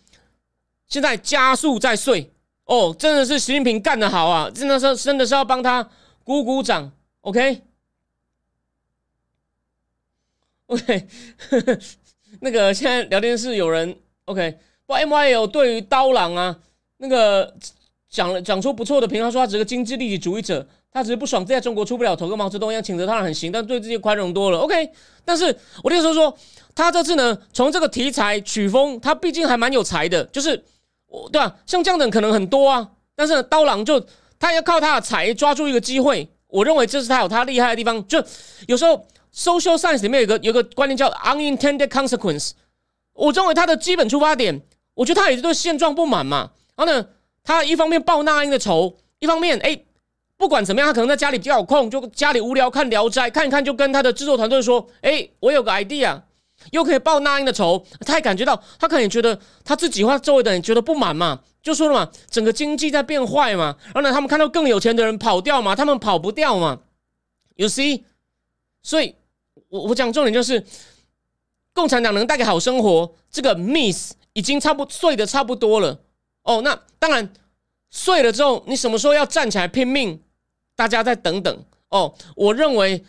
[0.87, 2.31] 现在加速在碎。
[2.69, 4.47] 哦，真的是习近平干得好啊！
[4.53, 5.89] 真的是，真的是要帮他
[6.23, 6.91] 鼓鼓掌。
[7.21, 7.57] OK，OK，
[12.41, 16.59] 那个现在聊天室有人 OK，不，M Y L 对于刀郎啊，
[16.97, 17.55] 那个
[18.07, 24.59] 讲了讲出不错的评，他说他只是个经济利己主义者，他只是不爽在中国出不了头，跟毛泽东一样，谴责他很行，但对自己宽容多了。
[24.59, 24.91] OK，
[25.25, 25.45] 但是
[25.83, 26.37] 我那时候说，
[26.75, 30.63] 他这次呢，从这个题材曲风，他毕竟还蛮有才的，就是。
[31.09, 34.01] 我对啊，像这样的人可能很多啊，但是刀郎就
[34.39, 38.07] 他要靠他的才抓住一个机会，我认为这是他有他厉害的地方。
[38.07, 38.23] 就
[38.67, 42.51] 有时候 social science 里面有个有个观念叫 unintended consequence，
[43.13, 44.61] 我认为他的基本出发点，
[44.93, 46.51] 我觉得他也是对现状不满嘛。
[46.75, 47.07] 然后呢，
[47.43, 49.77] 他一方面报那英的仇，一方面哎，
[50.37, 56.21] 不管怎么样，他可能在家里比较有空，就家里无聊看《聊斋》，看一看就跟他的制作团队说，哎，我有个 idea。
[56.71, 66.79] 又可以报那英的仇，他也感觉到，他可能觉得他自己或周围的人觉得不满嘛，就说了嘛，整个经济在变坏嘛，然后呢，他们看到更有钱的人跑掉嘛，他们跑不掉嘛
[67.55, 68.03] ，You see，
[68.83, 69.15] 所以
[69.69, 70.63] 我我讲重点就是，
[71.73, 75.99] 共产党能带给好生活，这个 miss 已经差不碎的差不多了
[76.43, 77.31] 哦，那当然
[77.89, 80.21] 碎了之后，你什么时候要站起来拼命？
[80.75, 83.03] 大家再等等哦，我认为。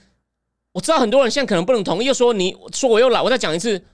[0.73, 3.85] 我知道很多人现在可能不能同意，又说你说我又老，我再讲一次。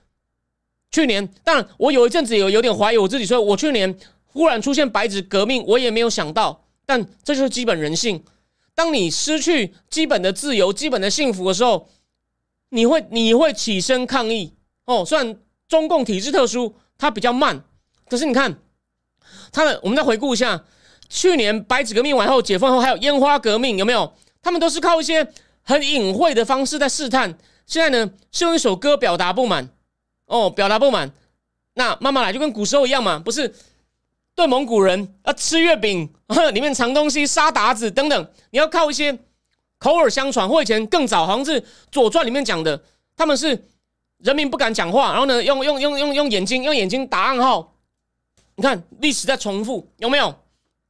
[0.91, 6.63] 去年，当然我有一阵子有有点怀疑我自己，所以我去年忽然出现白纸革命，我也没有想到。
[6.85, 8.23] 但这就是基本人性。
[8.73, 11.89] 当你失去基本的自由、基本的幸福的时候，
[12.69, 14.53] 你会你会起身抗议。
[14.85, 15.37] 哦，虽然
[15.67, 17.65] 中共体制特殊，它比较慢，
[18.07, 18.59] 可是你看，
[19.51, 20.63] 它的我们再回顾一下，
[21.09, 24.13] 去年白纸革命完后解放后还有烟花革命，有没有？
[24.41, 25.29] 他们都是靠一些
[25.67, 27.37] 很隐晦的方式在试探。
[27.65, 29.69] 现在呢，是用一首歌表达不满
[30.25, 31.11] 哦，表达不满。
[31.73, 33.53] 那慢慢来，就跟古时候一样嘛，不是？
[34.33, 36.09] 对蒙古人啊，吃月饼
[36.53, 39.19] 里面藏东西，杀鞑子等等，你要靠一些
[39.77, 41.59] 口耳相传，或以前更早，好像是
[41.91, 42.81] 《左传》里面讲的，
[43.17, 43.67] 他们是
[44.19, 47.73] 人民不敢讲话，然后呢，用用用用用眼睛，用眼睛打暗号。
[48.55, 50.33] 你看历史在重复，有没有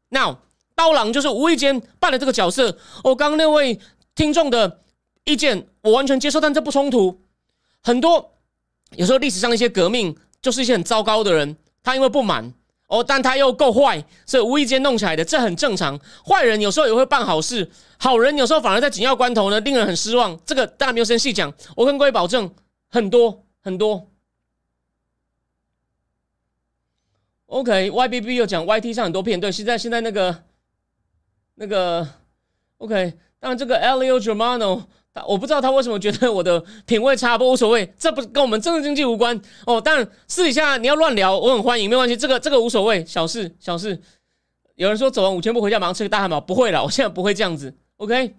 [0.09, 0.35] ？Now，
[0.75, 2.77] 刀郎就是无意间扮了这个角色。
[3.03, 3.79] 我刚刚那位
[4.17, 4.83] 听众的
[5.23, 7.21] 意见，我完全接受，但这不冲突。
[7.81, 8.33] 很多
[8.91, 12.53] 有时候历史上一些革命，就是一些很糟糕的人，他因为不满。
[12.87, 15.99] 哦，但他又够坏，所以无意间弄起来的，这很正常。
[16.25, 20.39] 坏人有时候也会办好事，好人有时候反而在紧要关头呢，令人很失望。
[20.45, 22.49] 这个当然没有先细讲，我跟各位保证，
[22.87, 24.09] 很多很多。
[27.47, 30.43] OK，YBB 又讲 YT 上很多片，对，现在现在那个
[31.55, 32.07] 那个
[32.77, 34.83] OK，当然这个 Elio Germano。
[35.25, 39.81] 我不知道他为什么觉得我的品味差，不无所谓，这不跟我们政治经济无关哦。
[39.83, 43.99] 但私底下你要乱聊，我很欢迎，没关系，这个这个无所谓，小事小事。
[44.75, 47.73] 有人说走完五千步回家马上吃个大汉堡，不会了，我现在不会这样子。
[47.95, 48.35] OK，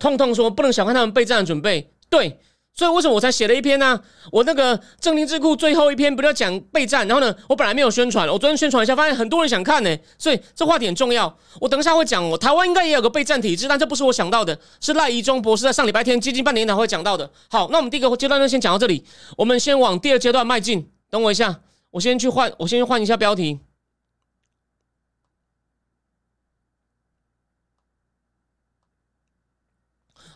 [0.00, 2.40] 痛痛说不能小看他们备战的准备，对。
[2.78, 4.00] 所以为什么我才写了一篇呢？
[4.30, 9.98] 我那个正定智库最后一篇不是要讲备战，然后呢，我本来没有宣传，我昨天宣传一下，发现很多人想看呢。
[10.16, 11.36] 所以这话题很重要。
[11.60, 17.28] 我等一下会讲，我台湾应该也有个备战体制，但这不是我想到的，是赖宜中博士在上礼拜天基金半年研讨会讲到的。
[17.50, 19.04] 好，那我们第一个阶段就先讲到这里，
[19.36, 20.88] 我们先往第二阶段迈进。
[21.10, 21.60] 等我一下，
[21.90, 23.58] 我先去换，我先去换一下标题。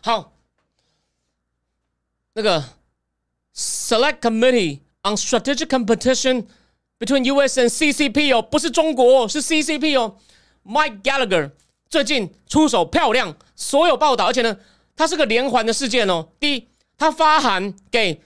[0.01, 0.32] 好。
[2.35, 2.63] 那个
[3.55, 6.45] Select Committee on Strategic Competition
[6.97, 7.59] between U.S.
[7.59, 10.17] and CCP 哦，不是中国，是 CCP 哦。
[10.65, 11.51] Mike Gallagher
[11.89, 14.57] 最近出手漂亮，所有报道，而且呢，
[14.95, 16.29] 它是个连环的事件哦。
[16.39, 16.67] 第一，
[16.97, 18.19] 他发函给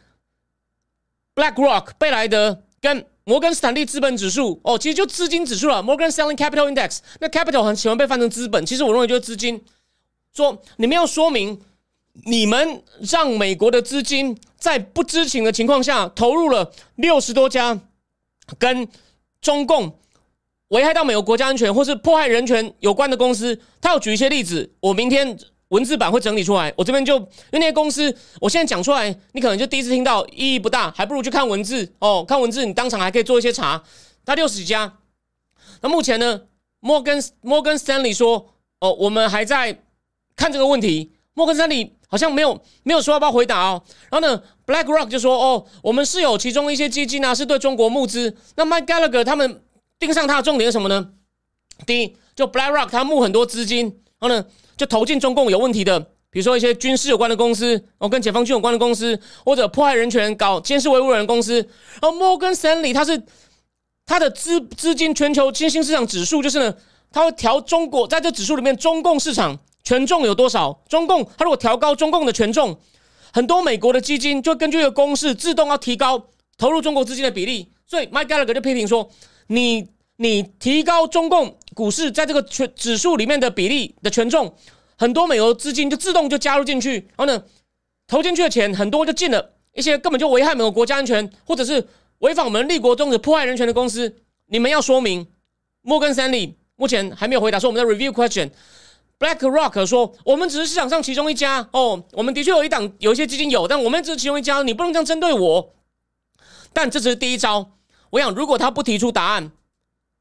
[1.35, 6.99] BlackRock 贝莱德跟摩根斯坦利资本指数哦，其实就资金指数了，Morgan Stanley Capital Index。
[7.19, 9.61] 那 Capital 很喜欢被翻成资本，其实我认为就是资金。
[10.33, 11.61] 说你们要说明。
[12.25, 17.79] 你们让美国的资金在不知情的情况下投入了六十多家
[18.57, 18.87] 跟
[19.39, 19.99] 中共
[20.69, 25.37] 危害到美国国家安全或是迫害人权有关的公司，他有举一些例子，我明天
[25.69, 26.73] 文字版会整理出来。
[26.75, 32.25] 我这边就因为那些公司，我现在讲出来，你可能就第一次听到，意义不大，还不如去看文字哦。
[32.27, 33.81] 看文字，你当场还可以做一些查。
[34.25, 34.97] 他六十几家，
[35.81, 36.41] 那目前呢，
[36.79, 39.83] 摩根摩根斯坦利说，哦，我们还在
[40.35, 41.11] 看这个问题。
[41.37, 41.93] 摩根斯坦利。
[42.09, 43.83] 好像没有没有说要不要回答哦。
[44.09, 48.33] 然后呢，BlackRock 就说：“哦，我们是有其中一些基金啊，是对中国募资。
[48.55, 49.61] 那 Mike Gallagher 他们
[49.99, 51.09] 盯上他的重点是什么呢？
[51.85, 53.87] 第一，就 BlackRock 他募很多资金，
[54.19, 54.45] 然后呢
[54.77, 61.55] 就投进中共有问题的，比如说一些军事有关的公司，哦，跟解放军有关的公司，或者迫害人权、搞监视维吾尔人公司。
[62.01, 63.21] 然后摩根斯坦利他是
[64.05, 66.73] 他的资资金全球新兴市场指数，就是呢，
[67.11, 70.83] 它会调中国在这指数里面中共市场。”权重有多少？
[70.89, 72.77] 中共他如果调高中共的权重，
[73.31, 76.21] 很多美国的基金就根据一个公式自动要提高
[76.57, 77.71] 投入中国资金的比例。
[77.85, 79.09] 所以 Mike Gallagher 就批评说
[79.47, 84.53] ：“你你提高中共股市在这个权指数里面的比例的权重，
[84.97, 87.41] 很多美国资金就自动就加入进去，然后呢，
[88.07, 94.17] 投进去的钱很多就进了一些根本就危害美国国家安全或者是违反我们立国宗旨、破坏人权的公司。
[94.47, 95.25] 你们要说明。”
[95.81, 98.49] 摩根斯坦利目前还没有回答，说我们的 review question。
[99.19, 105.73] BlackRock 说：“我们只是市场上其中一家哦，我们的确有一档有一些基金有，但我们只是其中一家，你不能这样针对我。
[106.71, 107.71] 但这只是第一招。
[108.11, 109.51] 我想，如果他不提出答案，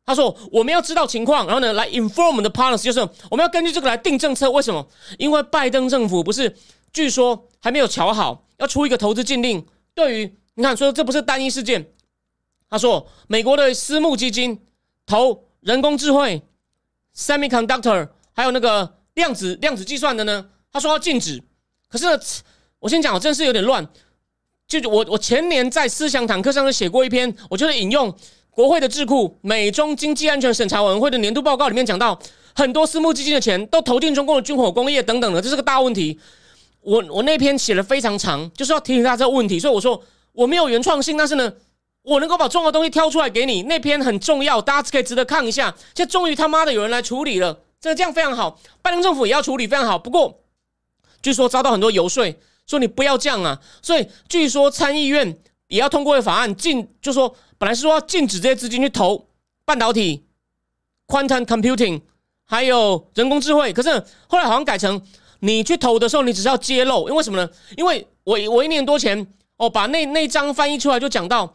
[0.07, 4.51] 他说我们要知道情况，然后呢来 inform 我们的 partners，就是我们要根据这个来定政策。
[4.51, 4.89] 为什么？
[5.19, 6.57] 因为拜登政府不是
[6.91, 9.67] 据说还没有瞧好，要出一个投资禁令。
[9.95, 11.93] 对于你看，说这不是单一事件。
[12.71, 14.67] 他说，美国的私募基金
[15.05, 16.43] 投人工智慧
[17.15, 20.47] ，semiconductor。”还有那个量子量子计算的呢？
[20.71, 21.43] 他说要禁止，
[21.89, 22.07] 可是
[22.79, 23.89] 我先讲，我真是有点乱。
[24.69, 28.15] 就我我前年在思想坦克上就写过一篇，我就是引用
[28.51, 32.21] 国会的智库美中经济安全审查委员会的年度报告里面讲到，
[32.55, 36.21] 很多私募基金的钱都投进中共的军火工业等等的，这是个大问题。
[36.83, 39.59] 我我那篇写的非常长，就是要提醒大家这个问题。
[39.59, 41.51] 所以我说我没有原创性，但是呢，
[42.03, 43.63] 我能够把重要的东西挑出来给你。
[43.63, 45.75] 那篇很重要，大家可以值得看一下。
[45.95, 47.59] 现在终于他妈的有人来处理了。
[47.81, 49.99] 这这样非常好，拜登政府也要处理非常好。
[49.99, 50.43] 不过，
[51.23, 52.35] 据说遭到很多游说，
[52.67, 53.61] 说你不要这样啊。
[53.83, 59.29] 所以，据说参议院也要通过法案禁，就说本来是说要禁止这些资金去投
[59.65, 60.25] 半导体
[61.07, 62.01] quantum computing，
[62.45, 63.73] 还有人工智慧。
[63.73, 63.91] 可是
[64.27, 65.01] 后来好像改成
[65.41, 67.49] 你去投的时候，你只是要揭露，因为什么呢？
[67.77, 69.27] 因为我我一年多前
[69.59, 71.55] 哦，把那那张翻译出来就讲到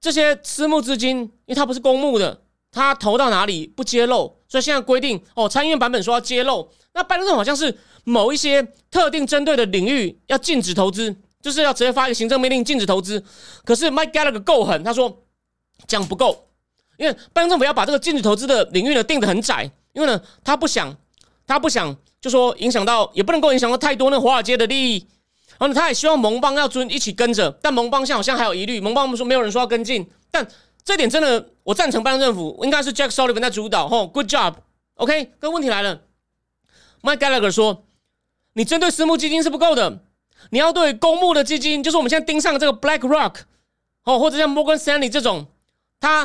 [0.00, 6.68] 这些私募资金，因为它不是公募的，它投到哪里不揭露，所以现在规定哦，参议院版本说要揭露。
[6.94, 13.22] 那拜登政府好像是某一些特定针对的领域要禁止投资，就是要直接发一个行政命令禁止投资。
[13.64, 15.24] 可是 Mike Gallagher 够狠，他说
[15.86, 16.48] 讲不够，
[16.96, 20.96] 因为拜登政府要把这个禁止投资的领域呢定得很窄，因为呢他不想
[21.46, 25.06] 他不想就说影响到，也不能够影响到太多那华尔街的利益。
[25.58, 30.46] 然后呢，他也希望盟邦要遵一起跟着，但盟邦现在好像还有疑虑，盟邦们说没有人说要跟进，但
[30.86, 33.88] 这点真的我赞成拜登政府，应该是 Jack Sullivan 在主导。
[33.88, 35.32] 吼，Good job，OK。
[35.40, 36.02] 可问题来了。
[37.02, 37.84] Mike Gallagher 说
[38.54, 40.04] ：“你针对私募基金是不够的，
[40.50, 43.34] 你要对公募的基金，就是我们现在盯上这个 BlackRock
[44.04, 45.48] 哦，或者像 Morgan Stanley 这种，
[45.98, 46.24] 它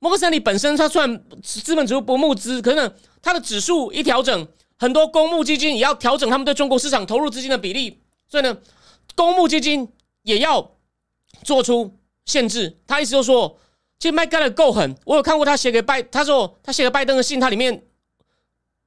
[0.00, 2.92] Morgan Stanley 本身它算资本指数不募资，可是呢
[3.22, 4.48] 它的指数一调整，
[4.80, 8.58] 很多公募基金也要调整他们对中国市场投入资金的比例，所以呢，
[9.14, 9.88] 公募基金
[10.22, 10.72] 也要
[11.44, 12.80] 做出限制。
[12.84, 13.56] 他意思就是说，
[14.02, 17.84] 其实 Mike Gallagher 够狠，我有看过他写给拜，他说他写给拜登的信，他里面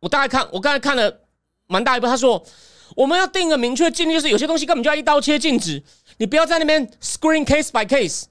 [0.01, 1.22] 我大概看，我刚才看了。”
[1.68, 2.45] 蛮大一部，他说
[2.97, 5.82] 我们要定个明确禁令，就是有些东西根本就要一刀切禁止，
[6.18, 8.26] 你不要在那边 screen case by case，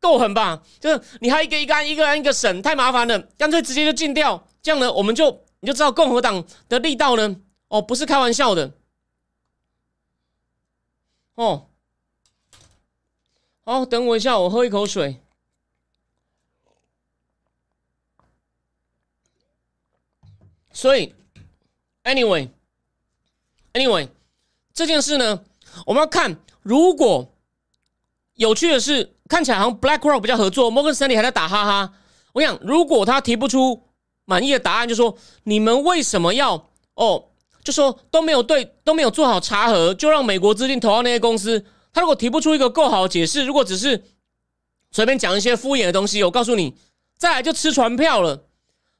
[0.00, 0.62] 够狠吧？
[0.78, 7.36] 就是你还一个一个一个案一个审，太麻烦了，干脆直接就禁掉，这样呢，我们就你就知道共和党的力道呢，
[7.66, 8.72] 哦，不是开玩笑的，
[11.34, 11.66] 哦，
[13.64, 15.20] 好，等我一下，我喝一口水，
[20.78, 21.12] 所以
[22.04, 22.48] ，anyway。
[23.72, 24.08] Anyway，
[24.72, 25.42] 这件事呢，
[25.86, 26.38] 我们要看。
[26.62, 27.34] 如果
[28.34, 31.94] 有趣的是，看起来好像 BlackRock 比较合作，Morgan Stanley 还在打哈哈。
[32.32, 33.88] 我想，如果他提不出
[34.24, 37.24] 满意的答案，就说你们为什么要哦，
[37.64, 41.66] 就说都没有对都没有做好查核，就让美国资金投到那些公司。
[41.92, 44.04] 他如果提不出一个够好的解释，如果只是
[44.92, 46.76] 随便讲一些敷衍的东西，我告诉你，
[47.16, 48.44] 再来就吃船票了。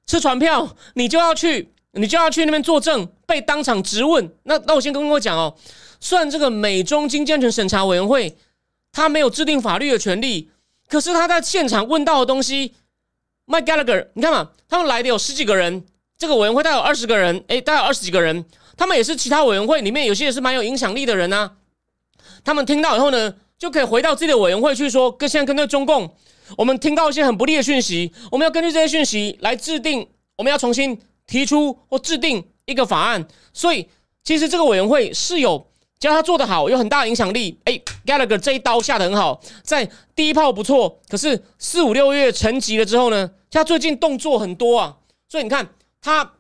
[0.08, 1.72] 吃船票，你就要去。
[1.92, 4.30] 你就要去那边作证，被当场质问。
[4.44, 5.56] 那那我先跟各位讲哦，
[5.98, 8.36] 虽然这个美中经济安全审查委员会
[8.92, 10.50] 他没有制定法律的权利，
[10.86, 12.74] 可是他在现场问到的东西
[13.46, 15.82] ，Mike Gallagher，你看嘛，他们来的有十几个人，
[16.18, 18.44] 这个委员会大概有二十个人，诶，大概有二十几个人，
[18.76, 21.52] 他们也是其他委员会里面有些也是蛮有影响力的人呐。
[22.44, 26.14] 他们听到以后呢，就可以回到自己的委员会去说，跟现在跟那中共，
[26.56, 30.98] 我们听到一些很不利的讯息，我们要根据这些讯息来制定，我们要重新。
[31.28, 33.86] 提出或制定一个法案，所以
[34.24, 35.66] 其实这个委员会是有，
[36.00, 37.60] 只要他做得好，有很大的影响力。
[37.64, 39.86] 哎，Gallagher 这一刀下的很好，在
[40.16, 44.96] 第一炮不错，可是四五六月沉寂了之后呢，他最近动作很多啊，
[45.28, 45.68] 所以你看
[46.00, 46.32] 他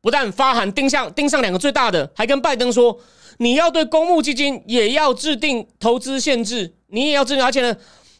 [0.00, 2.98] 不但发函盯上盯上两个最大的，还跟拜登说，
[3.38, 7.76] 你要对公募基金也要制定投资限制，你也要制定，而且呢，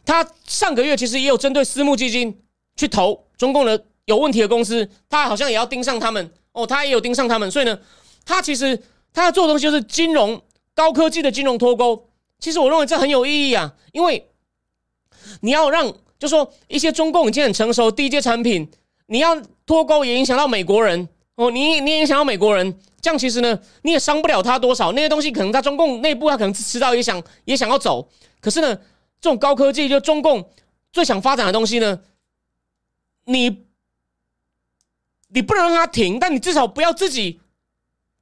[0.07, 2.41] 他上个月其实也有针对私募基金
[2.75, 3.85] 去投中共的。
[4.07, 7.77] 有问题的公司，他好像也要盯上他们哦，他也有盯上他们，所以呢，
[8.23, 8.81] 他其实
[9.11, 10.41] 他要做的东西就是金融
[10.73, 12.07] 高科技的金融脱钩。
[12.39, 14.29] 其实我认为这很有意义啊，因为
[15.41, 18.71] 你要让，就说一些中共已经很成熟低阶产品，
[19.07, 24.93] 你要脱钩也影响到美国人哦，你你也影响到美国人，这样其实呢，你也伤不了他多少。
[24.93, 28.07] 那些东西可能在中共内部，他可能迟早也想也想要走，
[28.39, 28.79] 可是呢，
[29.21, 30.49] 这种高科技就中共
[30.91, 31.99] 最想发展的东西呢，
[33.25, 33.65] 你。
[35.29, 37.41] 你不能让它停，但你至少不要自己。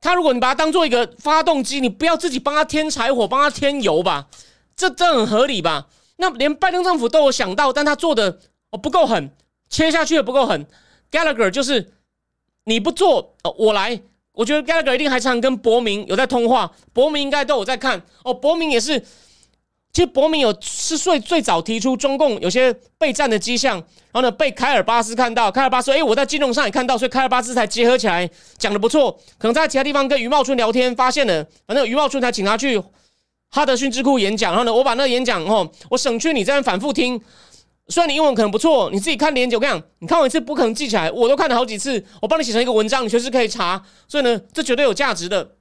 [0.01, 4.27] 他如果你把它当做一个发动机，你不要自己帮他添柴火，帮他添油吧，
[4.75, 5.87] 这这很合理吧？
[6.15, 8.39] 那连拜登政府都有想到，但他做的
[8.71, 9.29] 哦不够狠，
[9.69, 10.65] 切下去也不够狠。
[11.11, 11.93] Gallagher 就是
[12.63, 14.01] 你不做，我来。
[14.31, 18.33] 我觉得 Gallagher 一定还常跟伯明有在通话，伯明应该都有在看哦。
[18.33, 19.05] 伯明也是。
[19.95, 29.09] 其实伯明有是最最早提出中共有些备战的迹象，然后呢被凯尔巴斯看到，凯尔巴斯说：“哎，我在金融上也看到，所以凯尔巴斯才结合起来讲的不错。
[29.37, 32.77] 可能在其他地方跟余茂春聊天发现了，反正余茂春才请他去
[33.51, 34.51] 哈德逊智库演讲。
[34.51, 37.17] 然后呢，我把那个演讲哦，我省去你这边反复听。
[37.87, 43.81] 虽然你英文可能不错，你自己看连接，我跟你讲，你看我一次不可能记起来，我都看了好几次，我帮你写成一个文章，你随时可以查。
[44.09, 45.51] 所以呢，这绝对有价值的。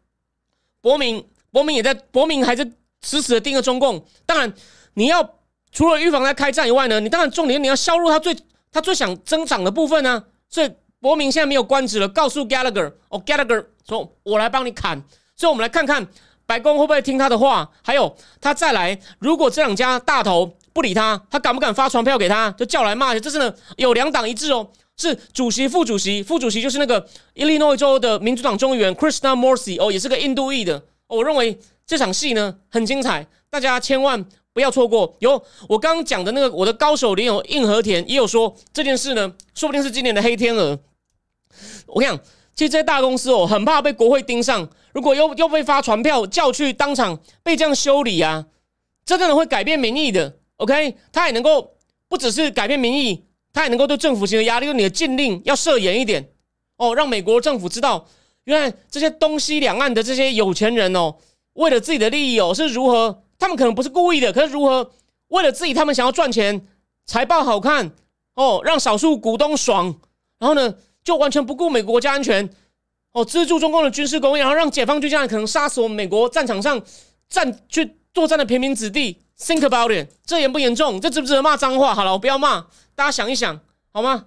[0.80, 2.72] 伯明，伯明也在，伯明还是。
[3.04, 4.52] 死死的盯着中共，当然
[4.94, 5.38] 你要
[5.70, 8.36] 除了预防他开战以外呢，你当然重点你要削弱他最
[8.72, 10.24] 他最想增长的部分呢。
[10.48, 15.00] 所以伯明现在没有官职了，告诉 Gallagher，哦 Gallagher 说，我来帮你砍。
[15.36, 16.06] 所以我们来看看
[16.46, 23.20] 白宫会不会听他的话，还有他再来，如果这两家大头不理他，他敢不敢发传票给他，就叫来骂去？
[23.20, 24.68] 这是呢有两党一致哦。
[24.96, 30.84] 是主席、副主席，副主席就是那个 Illinois 州的民主党众议员 Krishna Morsi 哦，也是个印度裔的。
[31.08, 35.16] 我认为这场戏呢很精彩，大家千万不要错过。
[35.20, 40.78] 有我刚刚讲的那个我的高手连友硬和田也有说这件事呢，说不定是今年的黑天鹅。
[41.86, 42.24] 我跟你讲，
[42.54, 48.46] 其实这些大公司哦，很怕被国会盯上，如果又又被发传票叫去当场被这样修理啊，
[49.04, 50.38] 真的会改变民意的。
[50.56, 51.76] OK，他也能够
[52.08, 56.30] 不只是改变民意，他也能够对政府形成压力，用你的禁令要设严一点
[56.76, 58.08] 哦，让美国政府知道，
[58.44, 61.16] 原来这些东西两岸的这些有钱人哦，
[61.54, 64.92] 为了自己的利益哦，是如何，他们可能不是故意的，可是如何
[65.28, 66.66] 为了自己，他们想要赚钱，
[67.04, 67.90] 财报好看
[68.34, 69.94] 哦，让少数股东爽，
[70.38, 72.48] 然后呢，就完全不顾美国国家安全
[73.12, 76.80] 哦，资助中共的军事工业，然后让解放军将来可能杀死我们美国战场上
[77.28, 79.20] 战去作战的平民子弟。
[79.36, 81.00] Think about it，这严不严重？
[81.00, 81.92] 这值不值得骂脏话？
[81.92, 84.26] 好了，我不要骂，大家想一想，好吗？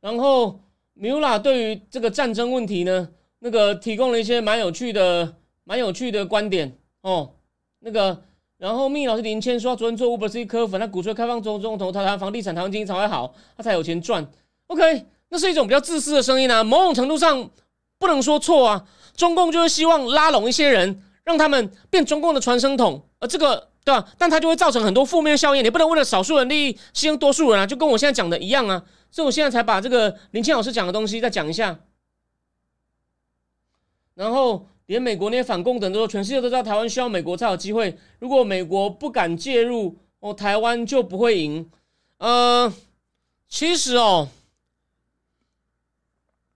[0.00, 0.60] 然后
[1.00, 7.30] 米拉对于这个战争问题呢，那个提供了一些蛮有趣的、蛮有趣的观点哦。
[7.78, 8.20] 那个，
[8.56, 14.28] 然后密老师林谦说，昨天做 Uber 是一颗粉，他鼓吹开放中中投，他谈房地产、台湾经济才会好，他才有钱赚。
[14.66, 17.48] OK，那是一种比较自私的声音啊，某种程度上
[17.96, 18.84] 不能说错啊。
[19.14, 24.06] 中共就是希望拉拢一些人，让他们变中共的传声筒，而这个对吧？
[24.18, 25.64] 但它就会造成很多负面效应。
[25.64, 27.66] 你不能为了少数人利益牺牲多数人啊！
[27.66, 28.84] 就跟我现在讲的一样啊！
[29.10, 31.78] 所以我现在才把这个林清老师讲的东西再讲一下。
[34.14, 37.96] 然后连美国那些反共等都说，全世界都知道台湾需要美国才有机会。
[38.18, 41.70] 如果美国不敢介入，哦，台湾就不会赢。
[42.18, 42.70] 呃，
[43.48, 44.28] 其实哦，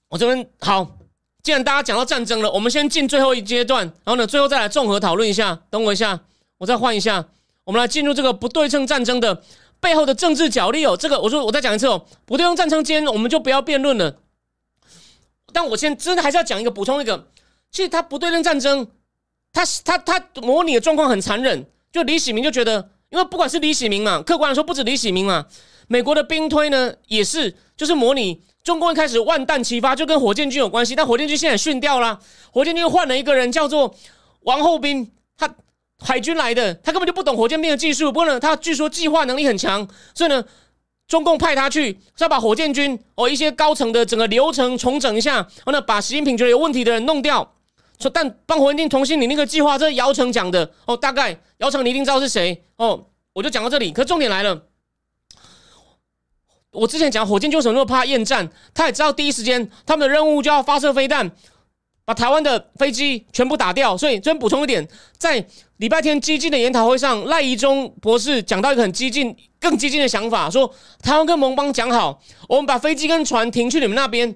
[0.09, 0.99] 我这边好。
[1.43, 5.61] 既然大家讲到战争了，我们先进最后一阶段，然后呢，最后再来综合讨论一下。
[5.71, 6.21] 等我一下，
[6.63, 7.27] 我再换一下，
[7.65, 9.43] 我们来进入这个不对称战争的
[9.81, 10.97] 背后的政治角力哦。
[10.97, 14.21] 这个我说我再讲一次哦，不对称战争间我们就不要辩论了。
[15.53, 17.27] 但我先真的还是要讲一个补充一个，
[17.73, 18.87] 其实他不对称战争，
[19.53, 21.67] 他他他模拟的状况很残忍。
[21.91, 25.47] 就李喜明就觉得，因为不管是李喜明嘛，客观来说不止李喜明嘛，
[25.89, 28.41] 美国的兵推呢也是就是模拟。
[28.63, 32.21] 中共一开始万弹齐发，就跟火箭军有关系，但火箭军现在训掉了，
[32.53, 33.93] 火箭军换了一个人，叫做
[34.43, 35.53] 王厚斌，他
[36.05, 40.45] 海军来的，他根本就不懂火箭兵的技术，不过呢，他据说计划能力很强，所以呢，
[41.07, 47.55] 中共派他去是要把火箭军哦一些高层的整个流程重整一下，然后呢，把习近平觉得有问题的人弄掉，
[47.99, 52.65] 说但帮火箭军重新拟那个计划，这是姚晨讲的哦，大概姚晨你一定知道是谁？
[52.77, 54.63] 哦，我就讲到这里，可重点来了。
[56.73, 61.31] 我之前讲火箭就什么那么怕厌战，他也知道第一时间他们的任务就要发射飞弹，
[62.05, 63.97] 把台湾的飞机全部打掉。
[63.97, 64.87] 所以，这边补充一点，
[65.19, 65.45] 在
[65.77, 74.35] 礼拜天激进的研讨会上，赖宜中博士讲到一个很激进、更激进的想法，说台湾跟盟邦讲好，我们把飞机跟船停去你们那边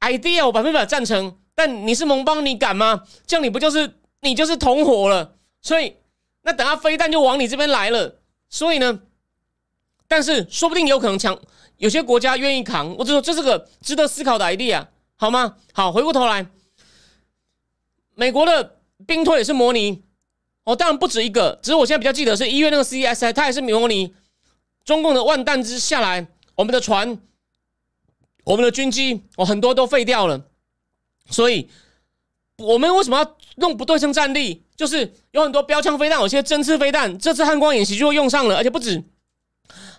[0.00, 1.36] ，idea 我百分百赞成。
[1.56, 3.04] 但你是盟邦，你敢吗？
[3.26, 5.36] 这样你不就是你就是同伙了？
[5.62, 5.94] 所以，
[6.42, 8.20] 那等下飞弹就往你这边来了。
[8.50, 9.00] 所以呢？
[10.08, 11.36] 但是说不定有可能强，
[11.78, 12.94] 有些国家愿意扛。
[12.96, 14.84] 我就说这是个值得思考的 idea，
[15.16, 15.56] 好吗？
[15.72, 16.46] 好，回过头来，
[18.14, 20.02] 美国的兵推也是模拟
[20.64, 24.14] 哦，当然不止一个，只是我现在比较记得是一月那个 CESI，它也是模拟
[24.84, 27.18] 中共的万弹之下来，我们的船、
[28.44, 30.46] 我们的军机哦，很多都废掉了。
[31.30, 31.70] 所以，
[32.58, 34.62] 我们为什么要用不对称战力？
[34.76, 39.02] 就是有很多标枪飞弹，有些针刺飞弹，这次汉光演习就用上了，而且不止。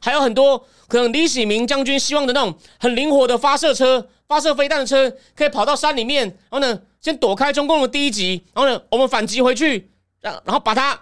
[0.01, 10.93] 还有很多可能李喜明将军希望的那种很灵活的发射车、发射飞弹的车，可以跑到山里面，然后呢，先躲开中共的第一集，然后呢，我们反击回去，然然后把它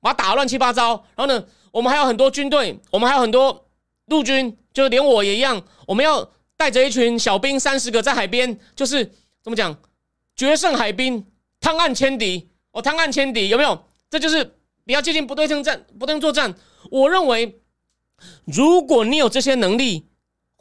[0.00, 1.04] 把它打乱七八糟。
[1.16, 3.66] 然后呢，我们还有很多军队，我们还有很多
[4.06, 9.04] 陆军，就连我也一样，我们要带着一群小兵三十个在海边，就是
[9.42, 9.76] 怎么讲，
[10.36, 11.26] 决胜海滨，
[11.60, 13.84] 探案千敌，哦，探案千敌，有没有？
[14.08, 16.54] 这就是比较接近不对称战、不对称作战。
[16.90, 17.58] 我认为。
[18.44, 20.06] 如果你有这些能力，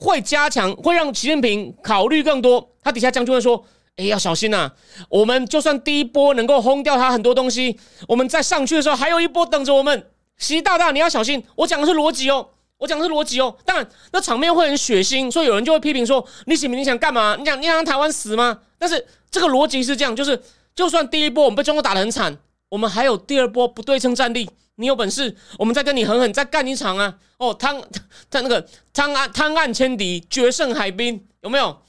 [0.02, 2.68] 会加强，会让习近平考虑更多。
[2.82, 3.64] 他底下将军会说
[3.98, 4.72] ：“哎，要小心呐！
[5.10, 10.08] 我们就算第一波能够轰掉他很多东西，我们在上去的时候还有一波等着我们。
[10.38, 11.44] 习大大，你要小心！
[11.56, 12.50] 我讲的是逻辑哦，
[12.80, 13.56] 我讲的是逻辑哦。
[13.64, 17.36] 当然，那场面会很血腥，所以有人就会批评说：李启明，你想干嘛？
[17.38, 18.58] 你想你想让台湾死吗？
[18.80, 20.42] 但是这个逻辑是这样，就是
[20.74, 22.36] 就算第一波我们被中国打得很惨，
[22.70, 27.18] 我们还有第二波不对称战力。”你有本事，我们再跟你狠狠再干一场啊！
[27.38, 27.82] 哦，汤
[28.30, 31.82] 他 那个汤案汤案千敌，决胜海滨，有没有？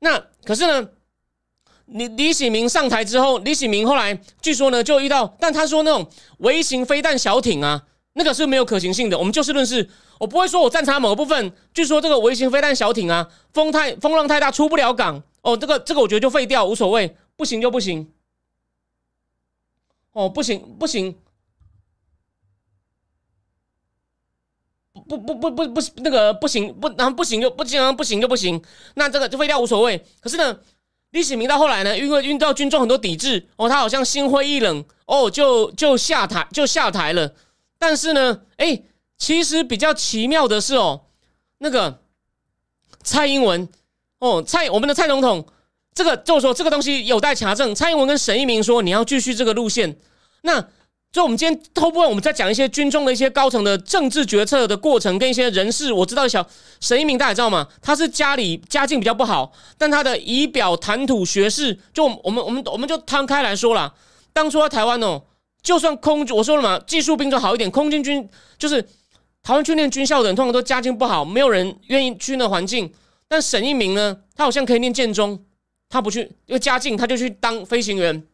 [0.00, 0.88] 那可是呢，
[1.86, 6.08] 李李喜明上台之后，李喜明后来据说呢就遇到，但他说那种
[6.38, 9.18] 微型飞弹小艇啊，那个是没有可行性的。
[9.18, 9.88] 我们就事论事，
[10.18, 11.52] 我不会说我赞成某个部分。
[11.72, 18.12] 据说这个微型飞弹小艇啊，风太风浪太大出不了港哦，这个这个我觉得就废掉，无所谓，不行就不行。
[20.12, 21.16] 哦，不行不行，
[25.16, 28.62] 不不不不不那个不行不然后不行就不行不行就不行，
[28.94, 30.04] 那这个就废掉无所谓。
[30.20, 30.58] 可是呢，
[31.10, 37.34] 李启明到后来呢，因为遇到军中很多抵制哦，他好像心灰意冷哦，就就下台就下台了。
[37.78, 38.82] 但是呢，哎，
[39.18, 41.02] 其实比较奇妙的是哦，
[41.58, 42.00] 那个
[43.02, 43.68] 蔡英文
[44.18, 45.46] 哦，蔡我们的蔡总统。
[45.94, 47.74] 这个就是说，这个东西有待查证。
[47.74, 49.94] 蔡英文跟沈一鸣说，你要继续这个路线。
[50.40, 50.66] 那
[51.12, 55.92] 就我们今天后部分，我们在讲一些军中的一些高层的政治决策的过程跟一些人事。
[55.92, 56.44] 我知道小
[56.80, 57.68] 沈一鸣大家知道吗？
[57.82, 63.92] 他是家里家境比较不好，但他的仪表谈吐学识，就我们我们我们就摊开来说了。
[64.32, 65.22] 当初在台湾哦，
[65.62, 68.80] 就算空军我说了嘛，技术兵种好一点，空军军就是
[69.42, 72.90] 台湾训练军校的人，通常都家境不好，没有人愿意去那环境。
[73.28, 75.44] 但沈一鸣呢，他好像可以念建中。
[75.90, 78.26] 他不去，因为家境，他就去当飞行员。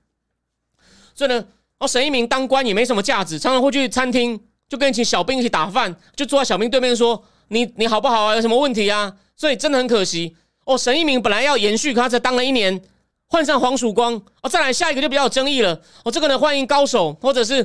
[1.13, 1.45] 所以呢，
[1.79, 8.35] 哦，沈一鸣当官也没什么价值，常常会去餐厅，就跟一群小兵一起打饭，就坐在小兵对面说：“你你好不好啊？
[8.35, 10.77] 有什么问题啊？”所以真的很可惜哦。
[10.77, 12.83] 沈一鸣本来要延续，他才当了一年，
[13.29, 14.49] 换上黄曙光哦。
[14.49, 16.11] 再来下一个就比较有争议了哦。
[16.11, 17.65] 这个呢，欢迎高手或者是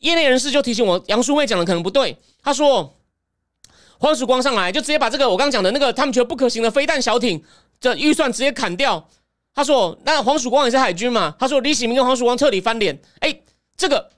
[0.00, 2.14] 业内人士就提醒我，杨淑妹讲的可能不对。
[2.42, 2.94] 他说
[3.98, 7.42] 黄曙光上来就直接把这个我刚讲的那个他们觉得不可行的飞弹小艇。
[7.80, 9.08] 这预算直接砍掉。
[9.60, 13.40] 他说：“那黄曙光也是海军嘛？”他说：“李喜明跟黄曙光彻底翻脸。”哎，
[13.76, 14.08] 这个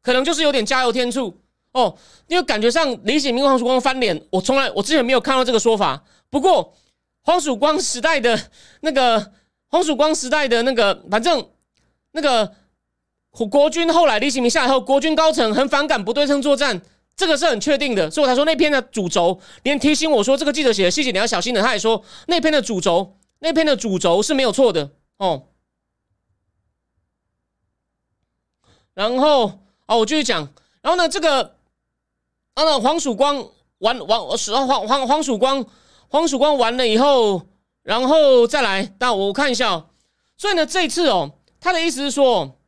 [0.00, 1.36] 可能就是有点加油添醋
[1.72, 1.98] 哦，
[2.28, 6.04] 因为感觉上李喜明跟黄曙光翻脸，我从来我之前没有看到这个说法。
[6.30, 6.72] 不过
[7.22, 8.40] 黄曙光时代的
[8.82, 9.32] 那个
[9.66, 11.44] 黄曙光时代的那个，反正
[12.12, 12.52] 那个
[13.50, 16.80] 国军后来李喜明下来后，国军高层很反感不对称作战。
[17.16, 21.60] 这个是很确定的，所以我才说那篇的主轴，连提醒我说这个记者写的细节你要小心的。
[21.60, 25.48] 他也说那篇的主轴，那篇的主轴是没有错的哦。
[28.94, 30.52] 然后哦，我继续讲。
[30.82, 31.56] 然后呢，这个
[32.54, 34.20] 啊，那黄曙光完完
[34.66, 35.64] 黄黄黄曙光
[36.08, 37.46] 黄曙光完了以后，
[37.82, 39.90] 然后再来，那我看一下哦。
[40.36, 42.58] 所以呢，这次哦，他的意思是说，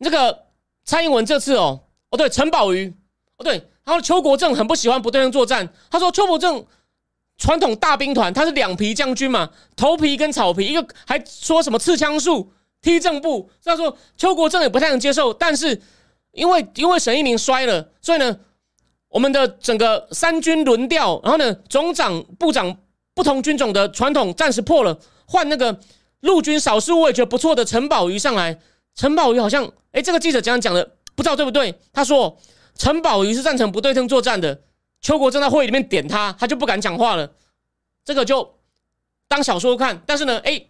[0.00, 0.46] 这个
[0.84, 2.94] 蔡英文这次哦，哦对，陈宝瑜
[3.36, 3.44] 哦。
[3.44, 3.54] 对，
[3.84, 5.72] 然后邱国正很不喜欢不对称作战。
[5.90, 6.66] 他说邱国正
[7.42, 13.50] 传统大兵团，他是两皮将军嘛，头皮跟草皮，一个还说什么刺枪术、踢正步。
[13.64, 15.82] 他说邱国正也不太能接受，但是
[16.30, 18.38] 因为因为沈一鸣摔了，所以呢，
[19.08, 22.76] 我们的整个三军轮调，然后呢，总长、部长
[23.12, 25.76] 不同军种的传统暂时破了，换那个
[26.20, 28.56] 陆军少数我也觉得不错的陈宝瑜上来。
[28.94, 31.74] 陈宝瑜好像，哎，这个记者讲讲的不知道对不对？
[31.92, 32.38] 他说。
[32.74, 34.62] 陈宝瑜是赞成不对称作战的，
[35.02, 37.30] 邱国正在会议里面点他，他就不敢讲话了。
[38.04, 38.54] 这个就
[39.28, 40.64] 当小说看，但是呢，哎，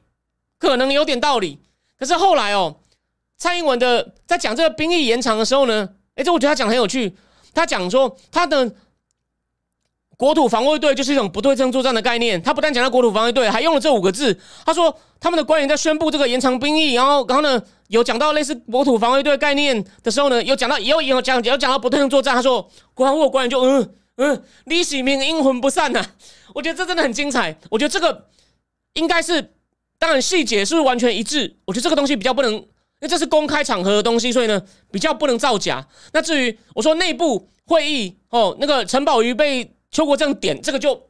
[0.58, 1.60] 可能有点道理。
[1.98, 2.76] 可是后来哦，
[3.36, 7.14] 蔡英文的在讲这个兵役延长的时候呢，哎，这我觉得他讲很有趣。
[7.54, 8.74] 他讲说他的
[10.16, 12.42] 国土防卫队就是一种不对称作战的概念。
[12.42, 14.40] 他不但讲到国土防卫队，还用了这五个字。
[14.64, 17.62] 他说他们的官员在宣布这个延长兵役，然后，然后呢？
[17.88, 22.34] 有讲到类似国土防卫队概念的时候呢，有讲到，也有有讲，有讲到不对称作战。
[22.34, 26.04] 他说，国防部官员就嗯嗯，李喜明阴魂不散呐。
[26.54, 27.58] 我觉得这真的很精彩。
[27.70, 28.28] 我觉得这个
[28.92, 29.52] 应该是，
[29.98, 31.56] 当然细节是不是完全一致？
[31.64, 32.68] 我觉得这个东西比较不能，因
[33.00, 35.86] 为这是公开场合的东西，所以呢比较不能造假。
[36.12, 41.08] 那至于我说内部会议哦，那个陈宝瑜被邱国正点，这个就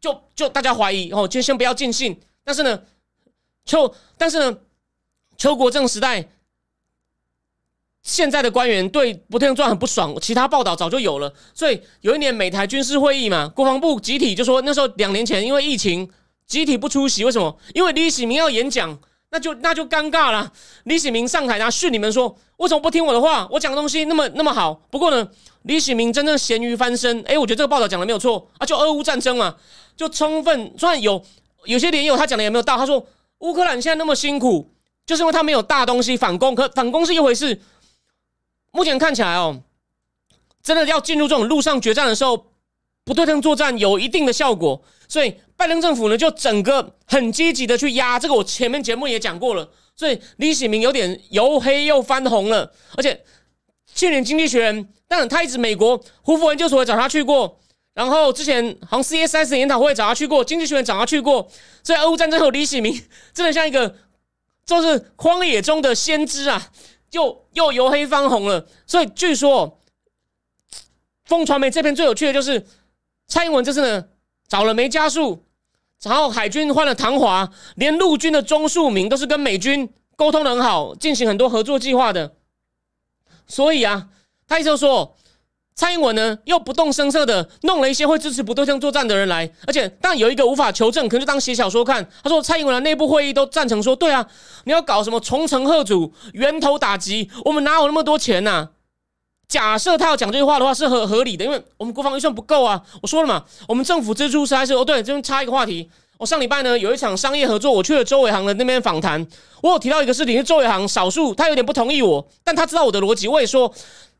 [0.00, 2.20] 就就大家怀疑哦，就先不要尽信。
[2.44, 2.82] 但是呢，
[3.64, 4.58] 邱，但是呢。
[5.38, 6.28] 邱国正时代，
[8.02, 11.32] 现在的官员对不对称作战很不爽，其他报道早就有了。
[11.54, 16.10] 所以有一年美台军事会议嘛，国防部集体就说，那时候两年前因为疫情
[16.46, 17.56] 集体不出席，为什么？
[17.74, 18.98] 因为李喜明要演讲，
[19.30, 20.52] 那就那就尴尬了。
[20.84, 23.46] 李喜明上台他训你们说，为什么不听我的话？
[23.52, 24.74] 我讲的东西那么那么好。
[24.90, 25.28] 不过呢，
[25.62, 29.54] 李喜明真正咸鱼翻身，哎，我觉得这个报道讲的没有错啊，就俄乌战争嘛，
[29.96, 31.24] 就充分算有
[31.66, 33.06] 有些连友他讲的也没有到，他说
[33.38, 34.68] 乌克兰现在那么辛苦。
[35.04, 37.60] 就是因为他没有大东西反攻，可反攻是一回事。
[38.72, 39.62] 目前看起来哦，
[40.62, 42.46] 真的要进入这种陆上决战的时候，
[43.04, 44.82] 不对称作战有一定的效果。
[45.06, 48.34] 所以拜登政府呢，就整个很积极的去压这个。
[48.34, 52.72] 我前面节目也讲过了，所以李喜明有点由黑又翻红了。
[52.96, 53.22] 而且
[53.94, 57.60] 去年经济学人，当然他一直美国胡佛研究所找他去过，
[57.92, 61.46] 然后之前好像 CSS 研讨会找他去过，经济学人找他去过。
[61.84, 62.98] 所以俄乌战争后，李喜明
[63.34, 63.94] 真的像一个。
[64.64, 66.70] 就是荒野中的先知啊，
[67.12, 68.66] 又又由黑翻红了。
[68.86, 69.80] 所以据说
[71.24, 72.66] 风传媒这篇最有趣的就是
[73.26, 74.08] 蔡英文这次呢
[74.48, 75.44] 找了梅加树，
[76.02, 82.34] 然后海军换了唐华，连陆军的钟树明都是跟美军沟通的很好，进行很多合作计划的。
[83.46, 84.08] 所以啊，
[84.46, 85.16] 他意思就说。
[85.74, 92.06] 蔡英文呢，又不动声色的弄了一些会支持不对称作战的人来，而且但有一个无法求证，可能就当写小说看。
[92.22, 94.24] 他说蔡英文的内部会议都赞成说，对啊，
[94.64, 98.68] 你要搞什么重城贺主、源头打击，我们哪有那么多钱呐？
[99.48, 102.80] 假设他要讲这句话的话是合合理的，因为我们国防预算不够啊。
[103.00, 105.90] 我说了嘛，我们政府支出实在是哦，对，这边插一个话题。
[106.18, 109.26] 我上礼拜呢有一场商业合作，我去了周伟航的那边访谈，
[109.62, 113.72] 我有提到一个事情，是周伟航少数他有点不同意我，但他知道我的逻辑，我也说。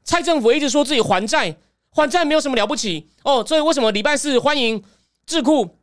[0.05, 1.57] 蔡政府一直说自己还债，
[1.91, 4.83] 还债没有什么了不起哦，所以为什么礼拜四欢迎
[5.27, 5.79] 智库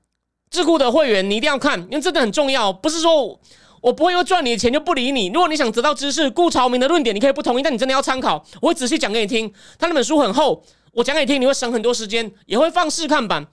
[0.50, 2.74] 智库的会员，你一定要看，因为真的很重要。
[2.74, 3.40] 不是说
[3.82, 5.28] 我不会为赚你的钱就不理你。
[5.28, 9.52] 如果你想得到知识，顾朝明的论点你可以不同意，但你真的要参考，我会仔细讲给你听。
[9.78, 13.48] 他那本书很厚，我讲给你听，你会省很多时间，也会放试看版。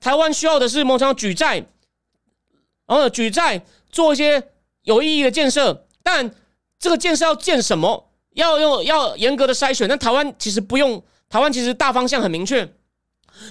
[0.00, 1.64] 台湾需要的是某场举债，
[2.86, 4.48] 然后举债做一些
[4.82, 6.34] 有意义的建设，但
[6.78, 8.11] 这个建设要建什么？
[8.34, 11.02] 要用要严格的筛选，但台湾其实不用。
[11.28, 12.70] 台湾其实大方向很明确。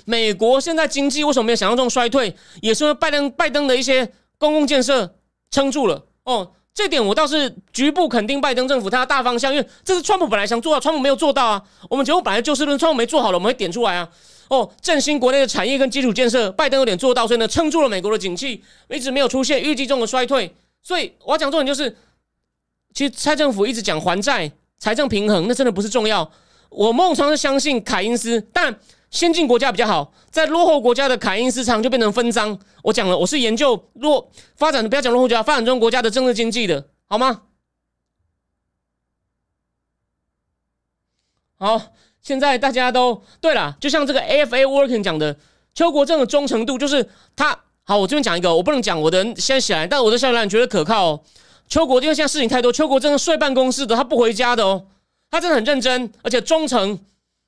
[0.05, 2.35] 美国现在经济为什么没有想象中衰退？
[2.61, 4.07] 也是因为拜登拜登的一些
[4.37, 5.15] 公共建设
[5.49, 6.05] 撑住了。
[6.23, 11.63] 哦，这点我倒是局部肯定拜登政府他的大方向，因为这是川普本来想做到，川普没有做到啊。
[11.89, 14.07] 我们节目本来就是论，川普没做好了，我们会点出来啊。
[14.49, 20.55] 哦，振兴国内的产业跟基础建设，拜登有点做到，所以呢撑住了美国的景气，一直没有出现预计中的衰退。
[20.83, 21.97] 所以我要讲重点就是，
[22.93, 24.51] 其实蔡政府一直讲还债。
[24.81, 26.29] 财政平衡那真的不是重要。
[26.69, 28.75] 我梦常是相信凯因斯，但
[29.11, 32.57] 先进国家比较好，在落后国家的凯因斯常就变成分赃。
[32.81, 37.43] 我讲了，我是研究落发展的，不要讲落后国家，发展中国家的政治经济的，好吗？
[41.59, 41.79] 好，
[42.23, 45.37] 现在大家都对了，就像这个 AFA Working 讲的，
[45.75, 47.55] 邱国正的忠诚度就是他。
[47.83, 51.05] 好，我这边讲一个，我不能讲我的先起来，但我的小兰觉得可靠。
[51.11, 51.23] 哦
[51.71, 54.87] 邱国，因为现在事情太多，邱国真的睡办公室的，他不回家的哦。
[55.29, 56.99] 他真的很认真，而且忠诚、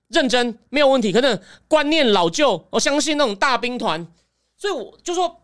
[0.07, 1.11] 认真，没有问题。
[1.11, 4.07] 可能观念老旧，我相信那种大兵团，
[4.57, 5.41] 所以我就说，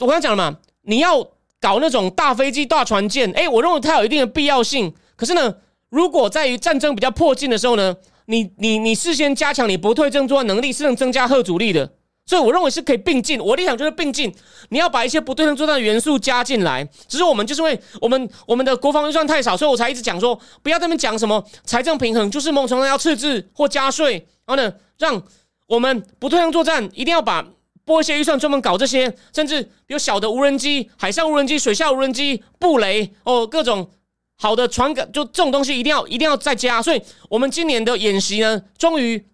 [0.00, 1.22] 我刚才讲了嘛，你要
[1.60, 4.92] 搞那种大飞机、大船舰，哎，我认为它有一定的必要性。
[5.14, 5.54] 可是呢，
[5.88, 11.92] 如果在于战争比较迫近的时候呢，你你你事先加强你不退正作战能力，是能增加核主力的。
[12.30, 14.32] 所以我认为是可以并进，我立场就是并进。
[14.68, 24.12] 你要把一些不对称作战的元素加进来，只是我们就是因为我们我们的国防预算太少，所以我才一直讲说不要在那边讲什么财政平衡，就是某种程度要赤字或加税，
[24.46, 25.20] 然后呢，让
[25.66, 27.44] 我们不对称作战一定要把
[27.84, 33.90] 拨一些预算专门搞这些，甚至比如小的无人机、海上无人机、水下无人机、布雷哦，各种
[34.36, 36.80] 好的传感，就这种东西一定要一定要再加。
[36.80, 39.26] 所以我们今年的演习呢，终于。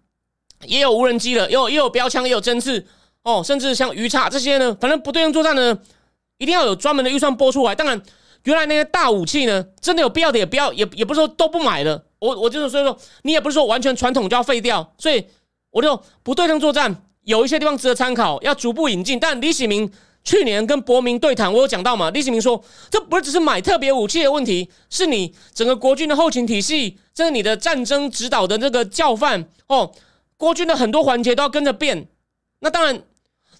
[0.65, 2.85] 也有无人机了，有也有标枪，也有针刺
[3.23, 5.77] 哦，甚至像鱼叉这些呢，反正不对称作战呢，
[6.37, 7.75] 一定要有专门的预算拨出来。
[7.75, 8.01] 当然，
[8.43, 12.05] 原来那些大武器呢，真的有必要的也不要，也也不是说都不买了。
[12.19, 14.93] 我我就是所以说，你也不是说完全传统就要废掉。
[14.97, 15.23] 所以
[15.71, 19.19] 我就不对称作战有一些地方值得参考，要逐步引进。
[19.19, 19.91] 但李喜明
[20.23, 22.09] 去年跟伯明对谈，我有讲到嘛？
[22.11, 29.91] 李喜明说，这不是只是买特别武器的问题，是你整个国军的后勤体系，这是你的战争指导的那个教范哦。
[30.37, 32.07] 国军的很多环节都要跟着变，
[32.59, 33.03] 那当然，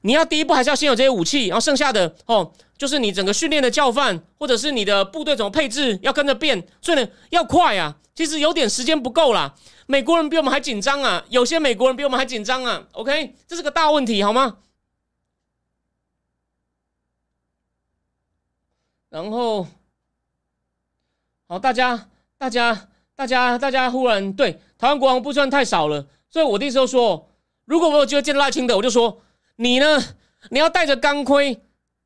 [0.01, 7.97] 你要第一步还是要先有这些武器，然后剩下的哦，就是你整个训练的教范，或者是你的部队怎么配置要跟着变，所以呢要快啊。
[8.13, 9.53] 其实有点时间不够啦，
[9.85, 12.87] 美国人比我们还紧张啊，有些美国人比我们还紧张啊。
[12.93, 14.57] OK，这是个大问题，好吗？
[19.09, 19.67] 然后，
[21.47, 26.07] 好，大家，大家，大家，大家忽然对台湾国王部算太少了。
[26.29, 27.29] 所以我的意思就说，
[27.65, 29.21] 如果我有机会见赖清德，我就说
[29.57, 30.03] 你呢，
[30.49, 31.61] 你要带着钢盔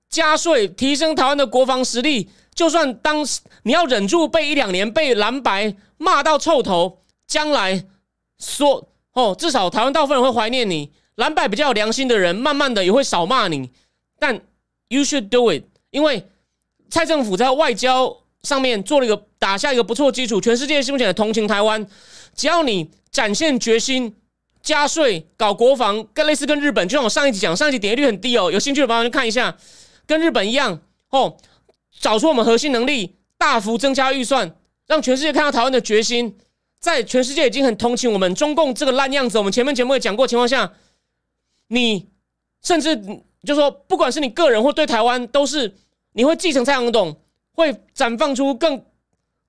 [0.09, 2.30] 加税，提升台湾的国防实力。
[2.53, 7.86] 就算当时你要忍住被一两年被蓝白骂到臭头，将来
[8.38, 10.91] 说哦，至少台湾大部分人会怀念你。
[11.15, 13.69] 蓝白比较有良心的人，慢慢的也会少骂你。
[14.19, 14.39] 但
[14.89, 16.26] you should do it，因为
[16.89, 21.86] 蔡政府在外交上面做了一个打下一个不错基础，全世界目前的同情台湾，
[22.41, 22.89] 只要你。
[23.11, 24.15] 展现决心，
[24.63, 28.49] 加税搞国防，跟类似跟日本，就像我上一集讲，上一集点击率很低哦。
[28.49, 29.57] 有兴趣的朋友去看一下，
[30.05, 30.79] 跟日本一样
[31.09, 31.35] 哦，
[31.99, 34.55] 找出我们核心能力，大幅增加预算，
[34.87, 36.37] 让全世界看到台湾的决心。
[36.79, 40.71] 在全世界已经很同情我们中共这个烂样子，我们前面节目也讲过情况下，
[41.67, 42.07] 你
[42.63, 42.95] 甚至
[43.43, 45.75] 就说，不管是你个人或对台湾，都是
[46.13, 47.13] 你会继承蔡英董，
[47.51, 48.81] 会绽放出更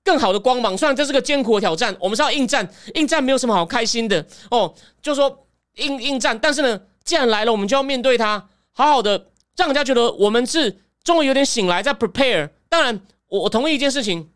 [0.05, 0.77] 更好的光芒。
[0.77, 5.47] 虽然这是个艰苦的挑战，我们是要应战，应战没有什么好开心的哦，就说
[5.77, 6.39] 应应战。
[6.39, 12.51] 但是呢，既然来了，我们就要面对它，好好的让人家觉得我们是终于有点醒来，在 prepare。
[12.69, 14.31] 当然，我我同意一件事情，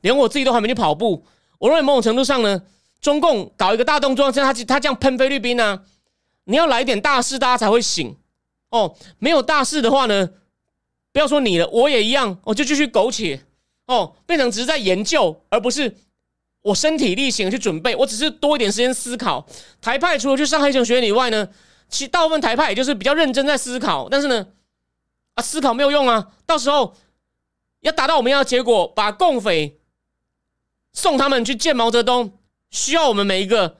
[0.00, 1.24] 连我自己都还没去跑步。
[1.58, 2.62] 我认为某种程度上呢，
[3.00, 5.82] 中共搞一个大动作，像他他这样喷菲律宾呢，
[6.44, 8.16] 你要来一点大事，大家才会醒
[8.70, 8.96] 哦。
[9.18, 10.30] 没有大事的话呢？
[11.12, 13.44] 不要说你了，我也一样，我就继续苟且
[13.86, 15.96] 哦，变成只是在研究，而不是
[16.62, 17.94] 我身体力行去准备。
[17.96, 19.46] 我只是多一点时间思考。
[19.80, 21.48] 台派除了去上黑熊学院以外呢，
[21.88, 24.08] 其大部分台派也就是比较认真在思考。
[24.08, 24.46] 但是呢，
[25.34, 26.94] 啊，思考没有用啊，到时候
[27.80, 29.78] 要达到我们要的结果，把共匪
[30.92, 32.38] 送他们去见毛泽东，
[32.70, 33.78] 需要我们每一个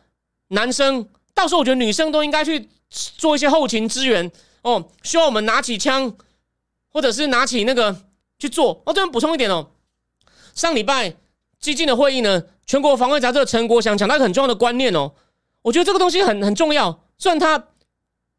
[0.48, 1.08] 男生。
[1.34, 4.30] 到时候我觉得女生都应该去做一些后勤支援
[4.62, 6.16] 哦，需要我们拿起枪。
[6.94, 8.04] 或者是拿起那个
[8.38, 9.66] 去做哦，这边补充一点哦。
[10.54, 11.14] 上礼拜
[11.60, 15.12] 激进的会议呢，全国防卫杂志的陈国祥讲到一个很重要的观念哦，
[15.62, 17.04] 我觉得这个东西很很重要。
[17.18, 17.68] 虽然他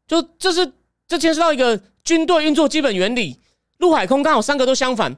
[0.06, 0.72] 就这是
[1.08, 3.38] 这牵涉到一个军队运作基本原理，
[3.78, 5.16] 陆海空刚好三个都相反，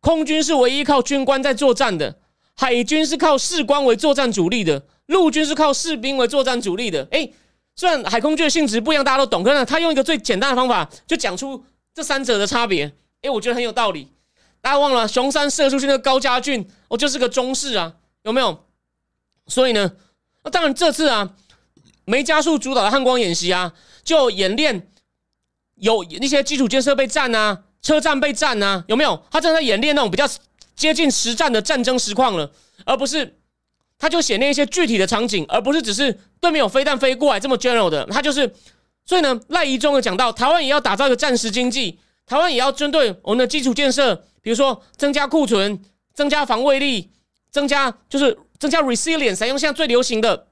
[0.00, 2.16] 空军是唯一靠军官在作战的，
[2.54, 7.06] 海军是靠士官为作战主力的，陆军是靠士兵为作战主力的。
[7.10, 7.30] 哎，
[7.76, 11.64] 虽然海空军的性质不一样，大家都懂，可是他用一个最简单的方法就讲出。
[11.96, 12.92] 这三者的差别，
[13.22, 14.08] 哎，我觉得很有道理。
[14.64, 17.92] 大家忘了，熊山射出去那个高家俊，哦，就是个中士啊，
[18.22, 18.64] 有没有？
[19.46, 19.92] 所以呢，
[20.42, 21.34] 那当然这次啊，
[22.06, 24.88] 梅加速主导的汉光演习啊，就演练
[25.74, 29.22] 有那些基础建设被占啊，车站被占啊，有没有？
[29.30, 30.26] 他正在演练那种比较
[30.74, 32.50] 接近实战的战争实况了，
[32.86, 33.36] 而不是
[33.98, 38.50] 他就写那一些具体的场景，而不是只是对面有飞弹飞过来这么 general 的，他就是。
[39.06, 45.82] 所以呢，赖宜中有讲到，台湾也要打造一个战时经济，台湾也要针对我们的基础建设，比如说增加库存、
[46.12, 47.10] 增加防卫力、
[47.50, 50.46] 增加就是增加 resilience，采用现在最流行的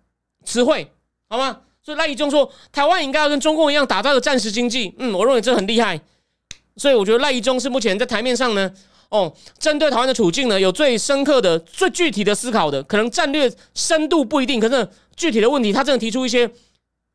[0.47, 0.90] 词汇，
[1.28, 1.61] 好吗？
[1.84, 4.95] 所以赖宜中说，台湾应该要跟中共一样打造一个战时经济。
[4.99, 6.01] 嗯，我认为这很厉害。
[6.76, 8.72] 所以我觉得赖宜中是目前在台面上呢，
[9.11, 16.51] 哦，针对台湾的处境呢，有最深刻的、最具体的思考的，可能战略深度不一定，可是具体的问题，他真的提出一些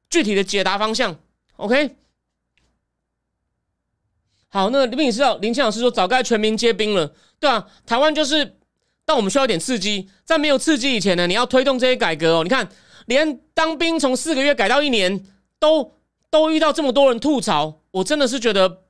[0.09, 1.17] 具体的解答方向。
[1.55, 1.95] OK，
[4.49, 8.57] 好，那林知道林清老师说早该全民皆兵了，对啊，台湾就是，
[9.05, 12.43] 但我们需要一点刺激，在没有刺激以前呢，你要推动这些改革哦。
[12.43, 12.67] 你看，
[13.07, 15.25] 连当兵从四个月改到一年，
[15.59, 18.83] 都都遇到这么多人吐槽，我真的是觉得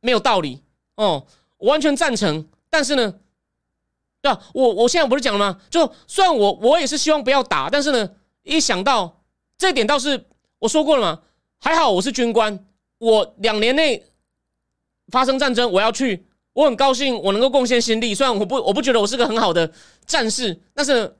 [0.00, 0.62] 没有道理
[0.96, 1.26] 哦。
[1.58, 3.14] 我完全赞成，但是呢，
[4.20, 5.60] 对啊，我我现在不是讲了吗？
[5.70, 8.10] 就虽然我我也是希望不要打，但是呢，
[8.42, 9.22] 一想到
[9.56, 10.26] 这点倒是
[10.58, 11.22] 我说过了嘛。
[11.60, 12.64] 还好我是军官，
[12.98, 14.04] 我两年内
[15.10, 18.14] 发生战争，我要去，我很高兴我能够贡献心力。
[18.14, 19.70] 虽然我不我不觉得我是个很好的
[20.06, 21.16] 战士，但是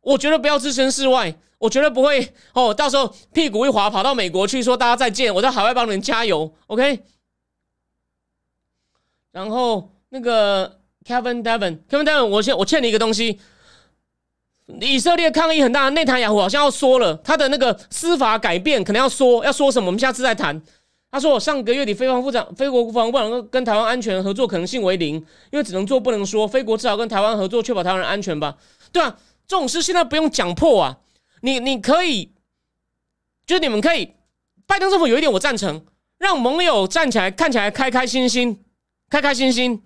[0.00, 2.72] 我觉得不要置身事外，我绝对不会哦。
[2.72, 7.00] 到时候屁股一滑跑到美国去说大家再见，我在海外帮你们加油，OK。
[9.30, 13.40] 然后那个 Kevin Devon，Kevin Devon，我欠我欠你一个东西。
[14.80, 19.86] 以色列抗议很大，内塔雅胡好像要说了，他的那个司法改变可能要说，要说什么？
[19.86, 20.62] 我们下次再谈。
[21.12, 25.16] 他说，我上个月底，非方部长、非国防部长跟台湾安全合作可能性为零，
[25.50, 26.48] 因为只能做不能说。
[26.48, 28.56] 非国至少跟台湾合作，确保台湾人安全吧？
[28.90, 29.14] 对啊，
[29.46, 30.96] 这种事现在不用讲破啊，
[31.42, 32.32] 你你可以，
[33.46, 34.14] 就是你们可以，
[34.66, 35.84] 拜登政府有一点我赞成，
[36.16, 38.64] 让盟友站起来，看起来开开心心，
[39.10, 39.82] 开开心心，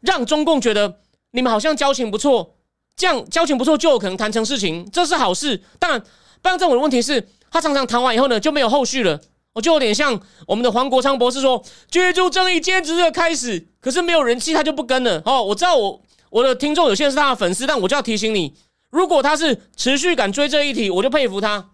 [0.00, 0.98] 让中共觉得
[1.30, 2.56] 你们好像交情不错。
[2.96, 5.62] 这样交情不错，就有可能谈成事情，这是好事。
[5.78, 6.00] 当然，
[6.42, 9.20] 拜登政府的问题是，他常常谈完以后呢，就没有后续了。
[9.56, 15.22] 我就有点像我们的黄国昌博士说，居住正义今天只是开始，可是没有人气，他就不跟了。
[15.24, 18.54] 哦，我知道我我的听众有些人是他的粉丝，但我就要提醒你，
[18.90, 21.70] 如果他是持续敢追这一题，我就佩服他。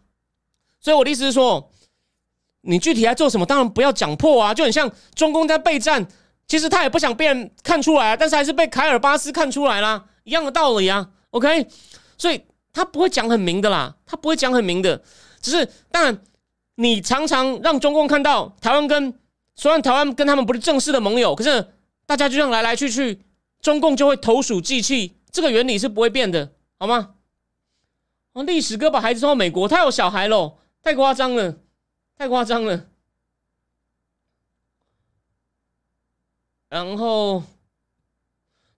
[0.80, 1.72] 所以我的意思是说，
[2.60, 6.06] 你具体在做什么，当然不要讲破啊，就很像中共在备战，
[6.46, 10.04] 其实他也不想被人看出来，但是还是被凯尔巴斯看出来啦。
[10.22, 11.66] 一样的道理啊，OK，
[12.16, 12.40] 所以
[12.72, 15.02] 他不会讲很明的啦，他不会讲很明的，
[15.40, 16.16] 只是当然
[16.76, 19.12] 你常常让中共看到台湾跟
[19.54, 21.74] 虽然台湾跟他们不是正式的盟友，可是
[22.06, 23.20] 大家就这样来来去去，
[23.60, 27.14] 中共就会投鼠忌器，这个原理是不会变的，好吗？
[28.32, 31.58] 哦，历史哥把孩子送到美国，他有小孩喽，太夸张了，
[32.16, 32.86] 太夸张了，
[36.68, 37.42] 然后。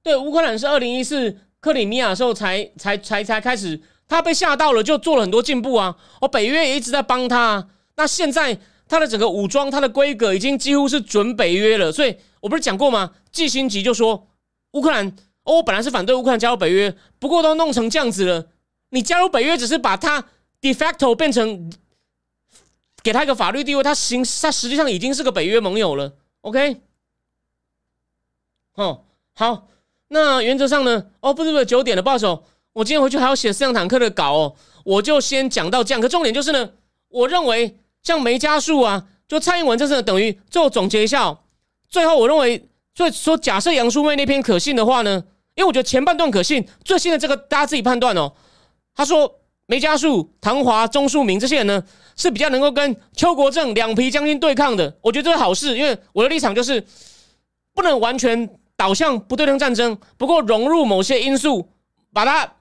[0.03, 5.97] 对，乌克兰是二零一四克里米亚时候才才才才开始，他被吓到了，就做了很多进步啊。
[6.21, 7.71] 哦，北约也一直在帮他。
[7.97, 11.93] 那现在他的整个武装，他的规格已经几乎是准北约了。
[11.93, 13.13] 所以我不是讲过吗？
[13.31, 14.29] 季新吉就说
[14.73, 15.07] 乌克兰
[15.45, 18.47] 哦，我本来是反对乌克兰加入北约，不过都弄成这样子了，
[18.91, 20.23] 你加入北约只是把它
[20.61, 21.73] de facto 变成
[23.03, 26.15] 给他一个法律地位，他行他实际上已经是个北约盟友了。
[26.41, 26.81] OK，
[28.75, 29.69] 哦，好，
[30.09, 31.07] 那原则上呢？
[31.21, 32.27] 哦，不是不是九点的，不好意思，
[32.73, 36.01] 我今天回去还要写四辆坦克的稿哦，我就先讲到这样。
[36.01, 36.71] 可重点就是呢，
[37.09, 41.37] 我认为像梅家树啊，就蔡英文这次等于最后总结一下，
[41.89, 45.25] 最后我认为，所以说假设杨淑妹那篇可信的话呢？
[45.57, 48.33] 因为我觉得前半段可信，最新的这个大家自己判断哦。
[48.93, 51.81] 他说梅家树、唐华、钟树明这些人呢
[52.17, 55.79] 是比较能够跟邱国正两皮将军对抗的，我觉得这是好事。
[55.79, 56.85] 因为我的立场就是
[57.73, 61.69] 不能完全导向不对称战争，不过融入某些因素，
[62.13, 62.53] 把它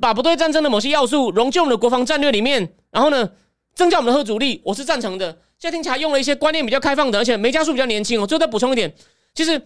[0.00, 3.30] 把不对战争的某些要素融进我们的国防战略里面，然后呢
[3.74, 5.30] 增加我们的核主力，我是赞成的。
[5.58, 8.26] 现在听起来用了一些观念比较开放的，而且梅家树比较年轻哦。
[8.26, 8.94] 最后再补充一点，
[9.34, 9.60] 其实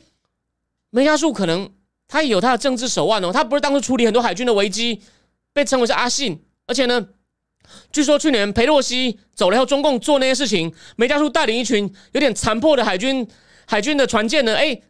[0.91, 1.71] 梅家树可能。
[2.09, 5.03] 他也有他的政治手腕哦，他不是当初处理很多海军的危机，
[5.53, 7.05] 被称为是阿信，而且呢，
[7.91, 13.27] 据说去年裴洛西走了以后，中共做那些事情，梅家树带领一群有点残破的海军
[13.67, 14.81] 海军的船舰呢，哎，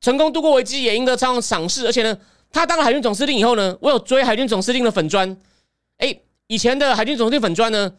[0.00, 2.16] 成功度过危机，也赢得超常赏识，而且呢，
[2.50, 5.36] 他当了海军总司令以后呢，我有追海军总司令的粉砖，
[5.98, 7.92] 哎，以前的海军总司令粉砖呢，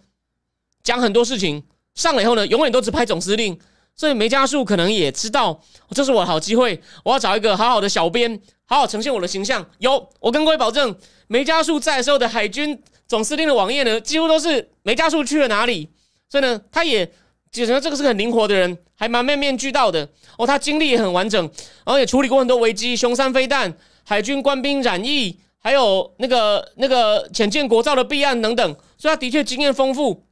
[0.83, 1.63] 讲很多事情
[1.95, 3.57] 上了以后呢，永远都只拍总司令。
[3.95, 5.61] 所以梅家树可能也知道，
[5.91, 9.63] 这是我的好机会，我要找一个好好的小编，好好呈现我的形象。
[9.77, 10.95] 有，我跟各位保证，
[11.27, 15.87] 梅家树在的时候的海军总司令的网页呢，几乎都是梅家树去了哪里。
[16.27, 17.05] 所以呢，他也
[17.51, 20.09] 觉得这个是很灵活的人，还蛮面面俱到的。
[20.39, 21.39] 哦，他经历也很完整，
[21.85, 23.71] 然后也处理过很多危机，熊山飞弹、
[24.03, 28.75] 海军官兵染疫，还有那个那个浅见国造的弊案等等。
[28.97, 30.25] 所以他的确经验丰富。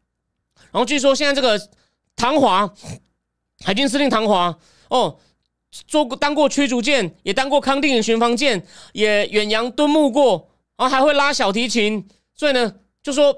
[0.71, 1.59] 然后据说现在这个
[2.15, 2.73] 唐华。
[3.63, 4.57] 海军司令唐华
[4.89, 5.19] 哦，
[5.87, 13.31] 做过当过驱逐舰，也当过康定巡防舰，也远洋蹲木过，然后还会拉小提琴，所以呢，就说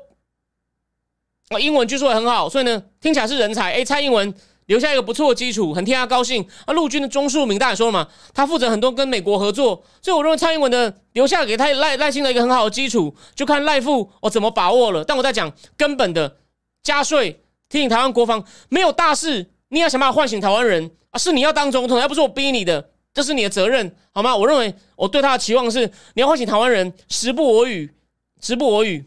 [1.49, 3.73] 啊，英文据说也很好，所以呢，听起来是人才。
[3.73, 4.33] 哎，蔡英文
[4.67, 6.41] 留下一个不错的基础，很替他高兴。
[6.65, 15.03] 啊，陆军的钟树明大家说了嘛，他负责很多跟美国合作，所以我认为蔡英文的留下给他赖赖清的一个很好的基础，就看赖富我怎么把握了。
[15.03, 16.37] 但我在讲根本的
[16.83, 19.49] 加税，提醒台湾国防没有大事。
[19.69, 21.17] 你要想办法唤醒台湾人啊！
[21.17, 24.35] 是你要当总统，要不是我逼你的，这是你的责任，好吗？
[24.35, 27.91] 我认为我对他的期望是，你要唤醒台湾人，时不我与，
[28.39, 29.03] 时不我与。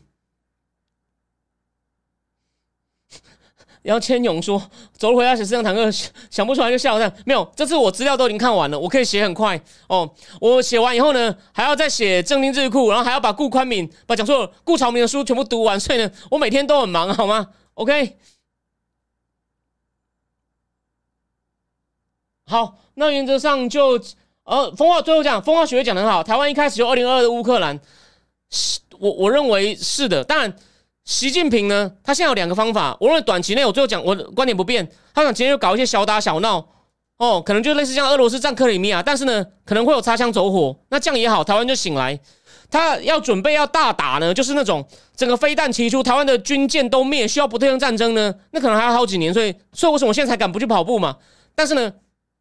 [3.83, 4.61] 然后千勇说
[4.99, 5.89] ：“走路回家写四辆坦克，
[6.29, 7.13] 想不出来就笑这样。
[7.25, 10.13] 没有，这次我资料都已经看完了，我可以写很快哦。
[10.41, 17.47] 我写完以后呢，还要再写正定智库，然后还要把顾宽敏、把讲错顾朝明的书全部读完，所以呢，我每天都很忙，好吗
[17.77, 18.19] ？OK。”
[22.49, 24.01] 好，那原则上就
[24.45, 26.23] 呃，风化最后讲，风化学会讲的很好。
[26.23, 27.81] 台湾一开始就二零二二的乌克兰，
[29.01, 30.23] 我我认为是的。
[30.23, 30.57] 当然，
[31.05, 32.97] 习近平呢，他现在有两个方法。
[33.01, 34.89] 我认为短期内，我最后讲，我的观点不变。
[35.13, 36.65] 他想今天就搞一些小打小闹，
[37.17, 40.79] 哦，可能就类似像俄罗斯占克里米亚，但是呢，可能会有擦枪走火。
[40.91, 42.21] 那这样也好，台湾就醒来。
[42.71, 44.87] 他要准备要大打呢，就是那种
[45.17, 49.33] 整个飞弹提出，台湾的军舰都灭，需要不对称战争呢，那可能还要好几年。
[49.33, 51.17] 所以，所以为什么我现在才敢不去跑步嘛？
[51.55, 51.93] 但是呢。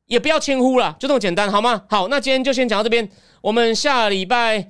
[0.07, 1.83] 也不要轻忽了，就这么简单，好吗？
[1.89, 3.09] 好，那今天就先讲到这边，
[3.41, 4.69] 我们下礼拜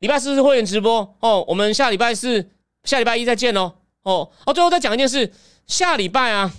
[0.00, 2.50] 礼拜四是会员直播哦，我们下礼拜四、
[2.84, 3.72] 下礼拜一再见喽。
[4.02, 5.32] 哦哦，最后再讲一件事，
[5.66, 6.52] 下礼拜啊，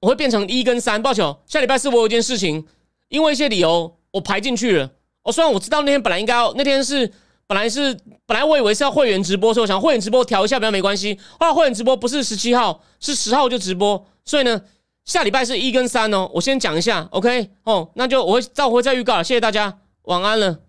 [0.00, 2.66] 我会变成一跟三，抱歉，下礼拜四我有一件事情，
[3.08, 4.90] 因为一些理由我排进去了。
[5.24, 7.10] 哦，虽然我知道那天本来应该要，那天是
[7.48, 7.92] 本来是
[8.24, 11.18] 本来我以为是要会员直播，所以我想会员直播调一下不要没关系。
[11.40, 14.62] 后来会员直播不是十七号，是十号就直播，所以呢。
[15.04, 20.60] 下礼拜是一跟三哦，我先讲一下，OK，哦，那就我会照会再预告了，谢谢大家，晚安了。